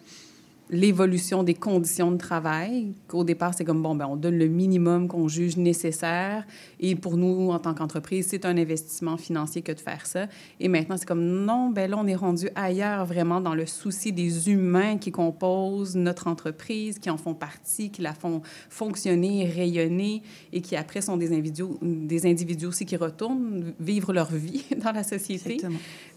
[0.69, 5.07] l'évolution des conditions de travail, qu'au départ, c'est comme, bon, ben, on donne le minimum
[5.07, 6.45] qu'on juge nécessaire.
[6.79, 10.27] Et pour nous, en tant qu'entreprise, c'est un investissement financier que de faire ça.
[10.59, 14.11] Et maintenant, c'est comme, non, ben là, on est rendu ailleurs, vraiment, dans le souci
[14.11, 20.21] des humains qui composent notre entreprise, qui en font partie, qui la font fonctionner, rayonner,
[20.51, 24.91] et qui, après, sont des individus, des individus aussi qui retournent vivre leur vie dans
[24.91, 25.57] la société.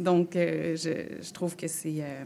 [0.00, 2.00] Donc, euh, je, je trouve que c'est...
[2.00, 2.24] euh,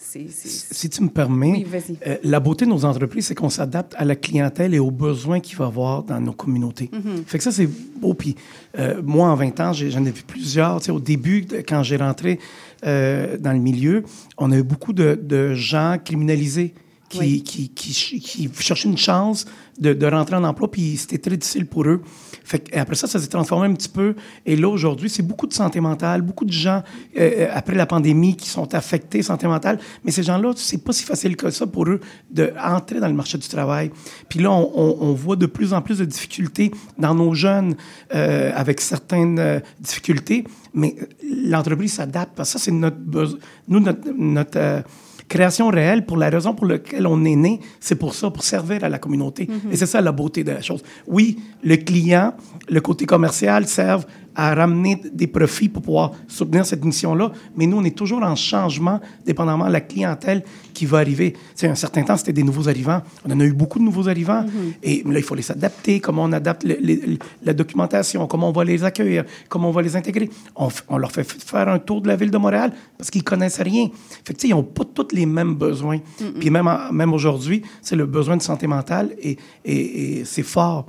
[0.00, 4.04] Si tu me permets, Oui, euh, la beauté de nos entreprises, c'est qu'on s'adapte à
[4.04, 6.88] la clientèle et aux besoins qu'il va avoir dans nos communautés.
[6.92, 7.24] Mhm.
[7.26, 7.68] Fait que ça, c'est
[8.00, 8.14] beau.
[8.14, 8.36] Puis
[8.78, 10.78] euh, moi, en 20 ans, j'en ai vu plusieurs.
[10.78, 12.38] Tu sais, au début, quand j'ai rentré
[12.86, 14.04] euh, dans le milieu,
[14.38, 16.74] on a eu beaucoup de, de gens criminalisés
[17.08, 17.42] qui, Oui.
[17.42, 19.46] qui, qui, qui cherchaient une chance
[19.78, 22.02] de, de rentrer en emploi, puis c'était très difficile pour eux.
[22.44, 24.14] Fait que, après ça, ça s'est transformé un petit peu.
[24.44, 26.82] Et là, aujourd'hui, c'est beaucoup de santé mentale, beaucoup de gens,
[27.18, 29.78] euh, après la pandémie, qui sont affectés santé mentale.
[30.04, 32.00] Mais ces gens-là, c'est pas si facile que ça pour eux
[32.30, 33.90] d'entrer dans le marché du travail.
[34.28, 37.76] Puis là, on, on- on voit de plus en plus de difficultés dans nos jeunes
[38.14, 40.44] euh, avec certaines euh, difficultés.
[40.74, 41.04] Mais euh,
[41.50, 42.42] l'entreprise s'adapte.
[42.44, 43.38] Ça, c'est notre besoin.
[43.68, 44.82] Nous, notre, notre euh,
[45.28, 48.84] création réelle, pour la raison pour laquelle on est né, c'est pour ça, pour servir
[48.84, 49.46] à la communauté.
[49.48, 49.72] Mhm.
[49.72, 50.82] Et c'est ça la beauté de la chose.
[51.06, 52.34] Oui, le client,
[52.68, 57.76] le côté commercial servent à ramener des profits pour pouvoir soutenir cette mission-là, mais nous,
[57.78, 61.32] on est toujours en changement, dépendamment de la clientèle qui va arriver.
[61.32, 63.02] Tu sais, un certain temps, c'était des nouveaux arrivants.
[63.24, 64.44] On en a eu beaucoup de nouveaux arrivants,
[64.82, 68.52] et là, il faut les adapter, comment on adapte le- le- la documentation, comment on
[68.52, 70.30] va les accueillir, comment on va les intégrer.
[70.56, 70.68] On,
[70.98, 73.88] leur fait faire un tour de la ville de Montréal parce qu'ils connaissent rien.
[74.24, 75.96] Fait que, tu sais, ils n'ont pas tous les mêmes besoins.
[76.20, 76.32] Mm-mm.
[76.38, 80.86] Puis même, même aujourd'hui, c'est le besoin de santé mentale et, et, et c'est fort.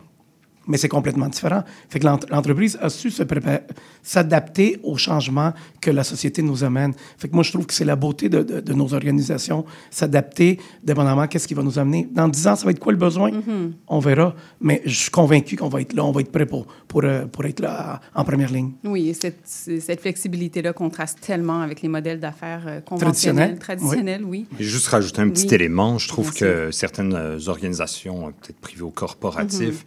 [0.67, 1.63] Mais c'est complètement différent.
[1.89, 3.61] Fait que l'ent- l'entreprise a su se préparer,
[4.03, 6.93] s'adapter aux changements que la société nous amène.
[7.17, 10.59] Fait que moi, je trouve que c'est la beauté de, de- de nos organisations, s'adapter
[10.83, 12.07] dépendamment qu'est-ce qui va nous amener.
[12.11, 13.31] Dans 10 ans, ça va être quoi le besoin?
[13.31, 13.73] Mhm.
[13.87, 14.35] On verra.
[14.61, 17.25] Mais je suis convaincu qu'on va être là, on va être prêt pour, pour, euh,
[17.25, 18.73] pour être là en première ligne.
[18.83, 24.23] Oui, et cette, cette flexibilité-là contraste tellement avec les modèles d'affaires euh, conventionnels, Traditionnels, traditionnels,
[24.23, 24.45] oui.
[24.59, 25.55] Et juste rajouter un petit Oui.
[25.55, 29.83] élément, je trouve que certaines euh, organisations, euh, peut-être privées ou corporatives,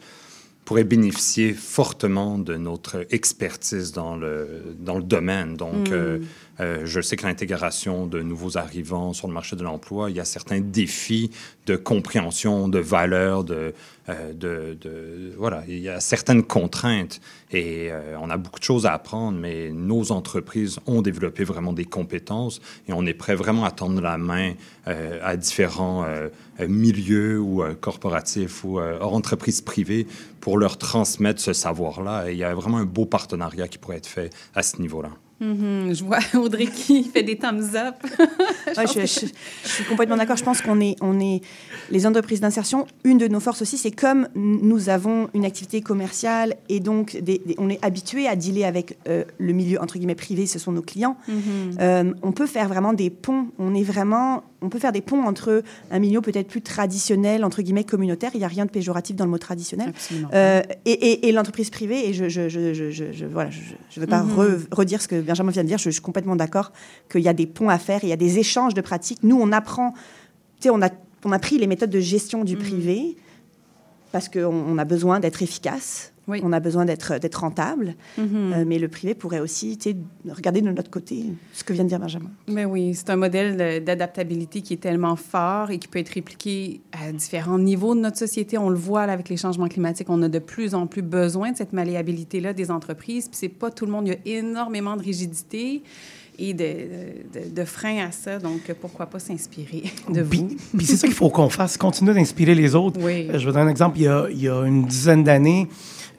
[0.65, 5.57] pourraient bénéficier fortement de notre expertise dans le, dans le domaine.
[5.57, 5.93] Donc, Mm.
[5.93, 6.19] euh,
[6.63, 10.21] euh, je sais que l'intégration de nouveaux arrivants sur le marché de l'emploi, il y
[10.21, 11.31] a certains défis
[11.67, 13.75] de compréhension, de valeur, de,
[14.09, 18.93] euh, voilà, il y a certaines contraintes et euh, on a beaucoup de choses à
[18.93, 23.71] apprendre, mais nos entreprises ont développé vraiment des compétences et on est prêt vraiment à
[23.71, 24.55] tendre la main
[24.85, 26.05] à différents
[26.59, 30.09] milieux ou corporatifs ou entreprises privées
[30.41, 32.29] pour leur transmettre ce savoir-là.
[32.29, 35.11] Et il y a vraiment un beau partenariat qui pourrait être fait à ce niveau-là.
[35.43, 37.97] Mhm, Je vois Audrey qui fait des thumbs up.
[38.76, 39.26] Ouais, je, je-
[39.64, 40.36] je suis complètement d'accord.
[40.36, 41.43] Je pense qu'on est, on est
[41.90, 42.86] les entreprises d'insertion.
[43.05, 47.43] Une de nos forces aussi, c'est comme nous avons une activité commerciale et donc des-
[47.45, 50.47] des- on est habitué à dealer avec euh, le milieu entre guillemets privé.
[50.47, 51.16] Ce sont nos clients.
[51.28, 51.34] Mhm.
[51.80, 53.49] Euh, on peut faire vraiment des ponts.
[53.59, 57.63] On est vraiment, on peut faire des ponts entre un milieu peut-être plus traditionnel entre
[57.63, 58.31] guillemets communautaire.
[58.35, 59.93] Il n'y a rien de péjoratif dans le mot traditionnel.
[60.35, 62.09] Euh, et et- et l'entreprise privée.
[62.09, 63.61] Et je, je, je, je, je- je- voilà, je,
[63.91, 64.37] je vais pas Mhm.
[64.39, 65.79] re- redire ce que Benjamin vient de dire.
[65.79, 66.73] Je, suis complètement d'accord
[67.11, 68.01] qu'il y a des ponts à faire.
[68.05, 69.19] Il y a des échanges de pratiques.
[69.23, 69.93] Nous, on apprend.
[70.61, 70.91] Tu sais, on a,
[71.25, 73.17] on a pris les méthodes de gestion du privé
[74.13, 76.12] parce qu'on on a besoin d'être efficace.
[76.43, 77.95] On a besoin d'être rentable.
[78.18, 78.53] Mhm.
[78.53, 79.97] Euh, mais le privé pourrait aussi tu sais,
[80.30, 82.30] regarder de notre côté ce que vient de dire Benjamin.
[82.49, 86.80] Mais oui, c'est un modèle d'adaptabilité qui est tellement fort et qui peut être répliqué
[86.93, 88.59] à différents niveaux de notre société.
[88.59, 91.53] On le voit là, avec les changements climatiques, on a de plus en plus besoin
[91.53, 93.28] de cette malléabilité-là des entreprises.
[93.28, 95.83] Puis c'est pas tout le monde, il y a énormément de rigidité
[96.39, 98.39] et de, de, de freins à ça.
[98.39, 100.49] Donc pourquoi pas s'inspirer de vous?
[100.76, 102.99] Puis c'est ça qu'il faut qu'on fasse, continuer d'inspirer les autres.
[103.03, 103.28] Oui.
[103.28, 103.99] Euh, Je vais donner un exemple.
[103.99, 105.68] Il y a, il y a une dizaine d'années,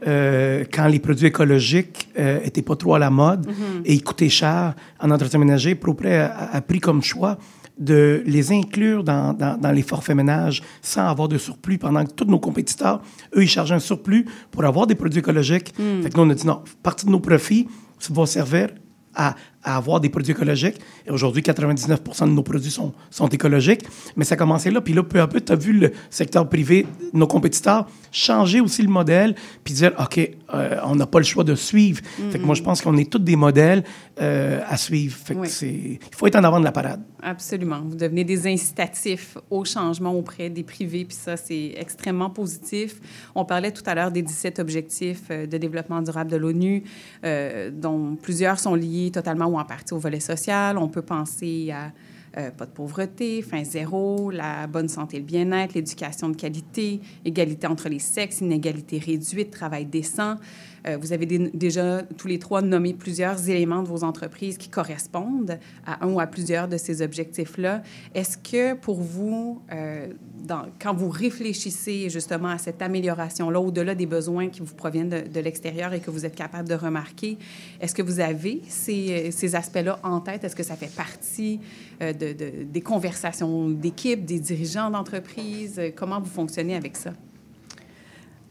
[0.08, 3.82] euh, quand les produits écologiques n'étaient pas trop à la mode Mhm.
[3.86, 7.38] et ils coûtaient cher en entretien ménager, Propré a, a pris comme choix
[7.80, 12.12] de les inclure dans, dans, dans les forfaits ménages sans avoir de surplus pendant que
[12.12, 13.02] tous nos compétiteurs,
[13.36, 15.74] eux, ils chargeaient un surplus pour avoir des produits écologiques.
[15.80, 16.04] Mm.
[16.04, 17.68] Fait que nous, on a dit non, partie de nos profits
[18.12, 18.70] va servir
[19.16, 20.80] à, à avoir des produits écologiques.
[21.06, 23.82] Et aujourd'hui, 99% de nos produits sont, sont écologiques.
[24.16, 24.82] Mais ça a commencé là.
[24.82, 28.82] Puis là, peu à peu, tu as vu le secteur privé, nos compétiteurs, changer aussi
[28.82, 30.20] le modèle, puis dire, OK,
[30.54, 32.02] euh, on n'a pas le choix de suivre.
[32.32, 33.84] Fait que moi, je pense qu'on est tous des modèles
[34.22, 35.18] euh, à suivre.
[35.18, 35.50] Fait que Oui.
[35.50, 35.68] c'est...
[35.68, 37.02] Il faut être en avant de la parade.
[37.22, 37.82] Absolument.
[37.88, 43.00] Vous devenez des incitatifs au changement auprès des privés, puis ça, c'est extrêmement positif.
[43.34, 46.84] On parlait tout à l'heure des 17 objectifs euh, de développement durable de l'ONU,
[47.24, 50.78] euh, dont plusieurs sont liés totalement en partie au volet social.
[50.78, 51.92] On peut penser à
[52.36, 57.00] euh, pas de pauvreté, fin zéro, la bonne santé et le bien-être, l'éducation de qualité,
[57.26, 60.38] égalité entre les sexes, inégalité réduite, travail décent.
[60.88, 64.70] Euh, vous avez dé- déjà tous les trois nommé plusieurs éléments de vos entreprises qui
[64.70, 67.84] correspondent à un ou à plusieurs de ces objectifs-là.
[68.14, 70.08] Est-ce que pour vous, euh,
[70.82, 75.94] quand vous réfléchissez justement à cette amélioration-là, au-delà des besoins qui vous proviennent de, l'extérieur
[75.94, 77.38] et que vous êtes capable de remarquer,
[77.80, 80.44] est-ce que vous avez ces, aspects-là en tête?
[80.44, 81.60] Est-ce que ça fait partie
[82.02, 85.80] euh, de, de- des conversations d'équipe, des dirigeants d'entreprise?
[85.96, 87.14] Comment vous fonctionnez avec ça?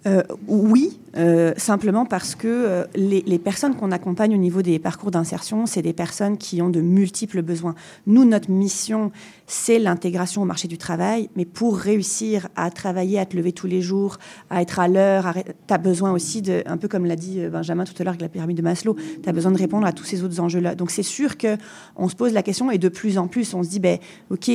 [0.06, 4.80] Euh, oui, euh, simplement parce que euh, les, les personnes qu'on accompagne au niveau des
[4.80, 7.76] parcours d'insertion, c'est des personnes qui ont de multiples besoins.
[8.06, 9.12] Nous, notre mission,
[9.46, 13.68] c'est l'intégration au marché du travail, mais pour réussir à travailler, à te lever tous
[13.68, 14.18] les jours,
[14.50, 15.34] à être à l'heure,
[15.68, 18.22] tu as besoin aussi de, un peu comme l'a dit Benjamin tout à l'heure avec
[18.22, 20.74] la pyramide de Maslow, tu as besoin de répondre à tous ces autres enjeux-là.
[20.74, 23.68] Donc c'est sûr qu'on se pose la question et de plus en plus, on se
[23.68, 23.98] dit, ben,
[24.30, 24.50] OK,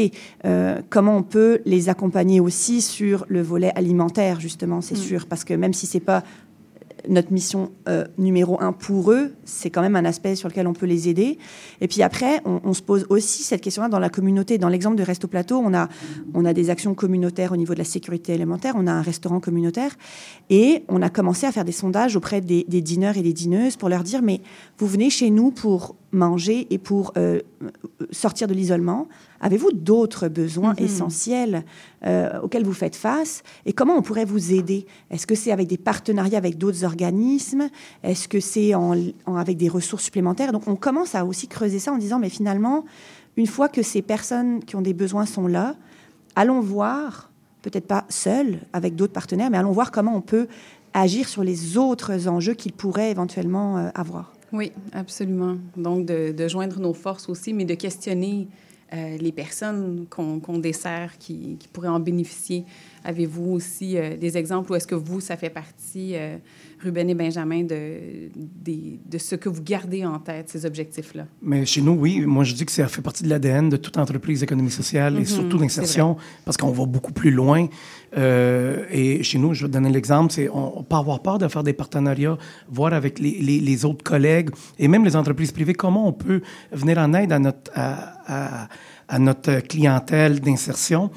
[0.89, 5.01] comment on peut les accompagner aussi sur le volet alimentaire, justement, c'est Mm.
[5.01, 6.23] sûr, parce que même si c'est pas
[7.07, 10.73] notre mission euh, numéro un pour eux, c'est quand même un aspect sur lequel on
[10.73, 11.37] peut les aider.
[11.81, 14.57] Et puis après, on, on se pose aussi cette question-là dans la communauté.
[14.57, 15.89] Dans l'exemple de Resto Plateau, on a,
[16.33, 19.39] on a des actions communautaires au niveau de la sécurité alimentaire, on a un restaurant
[19.39, 19.95] communautaire,
[20.49, 23.77] et on a commencé à faire des sondages auprès des, des dîneurs et des dîneuses
[23.77, 24.41] pour leur dire, mais
[24.77, 27.39] vous venez chez nous pour manger et pour euh,
[28.11, 29.07] sortir de l'isolement.
[29.41, 30.85] Avez-vous d'autres besoins Mhm.
[30.85, 31.63] essentiels
[32.05, 34.85] euh, auxquels vous faites face et comment on pourrait vous aider?
[35.11, 37.67] Est-ce que c'est avec des partenariats avec d'autres organismes?
[38.03, 38.95] Est-ce que c'est en,
[39.25, 40.51] en- avec des ressources supplémentaires?
[40.53, 42.85] Donc on commence à aussi creuser ça en disant mais finalement,
[43.35, 45.75] une fois que ces personnes qui ont des besoins sont là,
[46.35, 47.29] allons voir,
[47.63, 50.47] peut-être pas seuls, avec d'autres partenaires, mais allons voir comment on peut
[50.93, 54.33] agir sur les autres enjeux qu'ils pourraient éventuellement euh, avoir.
[54.53, 55.57] Oui, absolument.
[55.75, 58.47] Donc, de, joindre nos forces aussi, mais de questionner
[58.93, 62.63] euh, les personnes qu'on dessert qui pourraient en bénéficier.
[63.07, 66.35] Avez-vous aussi euh, des exemples ou est-ce que vous, ça fait partie, euh,
[66.83, 68.29] Ruben et Benjamin, de,
[69.17, 71.25] ce que vous gardez en tête, ces objectifs-là?
[71.41, 73.97] Mais chez nous, oui, moi je dis que ça fait partie de l'ADN de toute
[73.97, 77.67] entreprise d'économie sociale Mhm, et surtout c'est d'insertion, parce qu'on va beaucoup plus loin.
[78.17, 81.37] Euh, et chez nous, je vais te donner l'exemple, c'est on, on pas avoir peur
[81.37, 82.37] de faire des partenariats,
[82.69, 84.49] voir avec les, les- les autres collègues
[84.79, 86.41] et même les entreprises privées comment on peut
[86.71, 88.67] venir en aide à notre, à, à-
[89.09, 91.09] à notre clientèle d'insertion.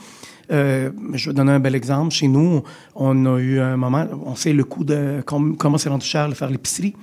[0.50, 2.10] Euh, je vais donner un bel exemple.
[2.12, 2.62] Chez nous,
[2.94, 6.28] on a eu un moment, on sait le coût de com- comment c'est rendu cher
[6.28, 6.94] de faire l'épicerie.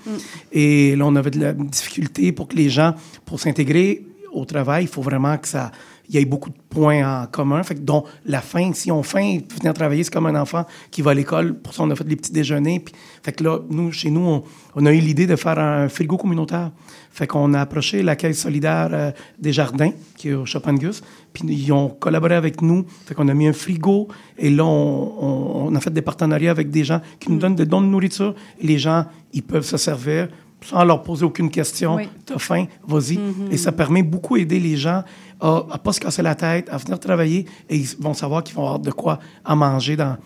[0.52, 2.94] Et là, on avait de la difficulté pour que les gens,
[3.26, 5.72] pour s'intégrer au travail, il faut vraiment que ça,
[6.10, 7.62] il y ait beaucoup de points en commun.
[7.64, 11.02] Fait que, dont la faim, si on faim, venir travailler, c'est comme un enfant qui
[11.02, 11.54] va à l'école.
[11.56, 12.80] Pour ça, on a fait des petits déjeuners.
[12.80, 12.94] Puis,
[13.24, 14.44] fait que là, nous, chez nous, on,
[14.76, 16.72] on a eu l'idée de faire un frigo communautaire.
[17.12, 21.02] Fait qu'on a approché la Caisse solidaire euh, des Jardins, qui est au Chopangus.
[21.34, 22.86] Puis ils ont collaboré avec nous.
[23.06, 24.08] Fait qu'on a mis un frigo.
[24.38, 27.56] Et là, on, on- on a fait des partenariats avec des gens qui nous donnent
[27.56, 28.34] des dons de nourriture.
[28.62, 30.30] Et les gens, ils peuvent se servir
[30.62, 31.96] sans leur poser aucune question.
[31.96, 32.10] Oui.
[32.26, 33.18] T'as faim, vas-y.
[33.18, 33.52] Mhm.
[33.52, 35.04] Et ça permet beaucoup d'aider les gens
[35.40, 38.56] à ne pas se casser la tête, à venir travailler et ils vont savoir qu'ils
[38.56, 40.18] vont avoir de quoi à manger dans,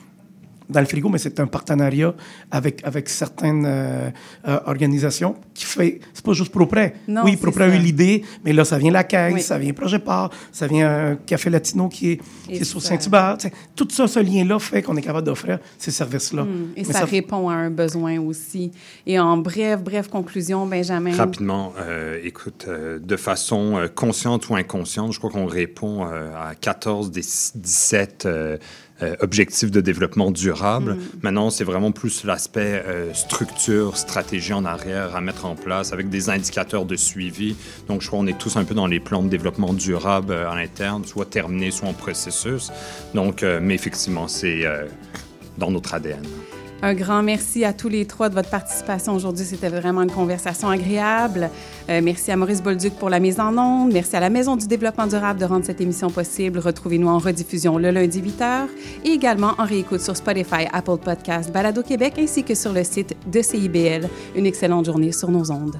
[0.72, 2.14] dans le frigo, mais c'est un partenariat
[2.50, 4.10] avec, avec certaines euh,
[4.48, 6.00] euh, organisations qui fait.
[6.14, 6.94] C'est pas juste ProPrès.
[7.08, 9.42] Non, oui, ProPrès a eu l'idée, mais là, ça vient la caisse, Oui.
[9.42, 13.38] ça vient Projet Part, ça vient euh, Café Latino qui est, qui est sur Saint-Hubert.
[13.76, 16.44] Tout ça, ce lien-là fait qu'on est capable d'offrir ces services-là.
[16.44, 16.72] Hmm.
[16.76, 18.72] Et Mais ça, répond à un besoin aussi.
[19.06, 21.16] Et en bref, bref conclusion, Benjamin.
[21.16, 26.56] Rapidement, euh, écoute, euh, de façon consciente ou inconsciente, je crois qu'on répond euh, à
[26.56, 27.22] 14 des
[27.56, 28.28] 17
[29.04, 30.94] euh, objectifs de développement durable.
[30.94, 31.00] Mm.
[31.24, 36.10] Maintenant, c'est vraiment plus l'aspect euh, structure, stratégie en arrière à mettre en place avec
[36.10, 37.56] des indicateurs de suivi.
[37.88, 40.50] Donc, je crois qu'on est tous un peu dans les plans de développement durable euh,
[40.50, 42.72] à l'interne, soit terminés, soit en processus.
[43.14, 44.64] Donc, mais effectivement, c'est
[45.58, 46.24] dans notre ADN.
[46.84, 49.46] Un grand merci à tous les trois de votre participation aujourd'hui.
[49.46, 51.52] C'était vraiment une conversation agréable.
[51.90, 53.94] Euh, merci à Maurice Bolduc pour la mise en onde.
[53.94, 56.58] Merci à la Maison du développement durable de rendre cette émission possible.
[56.58, 58.68] Retrouvez-nous en rediffusion le lundi 8h
[59.06, 63.16] et également en réécoute sur Spotify, Apple Podcast, Balado Québec ainsi que sur le site
[63.32, 64.10] de CIBL.
[64.36, 65.80] Une excellente journée sur nos ondes.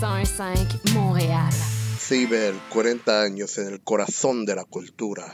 [0.00, 1.52] 101.5 Montréal.
[1.98, 5.30] CIBEL, 40 años en el corazón de la cultura.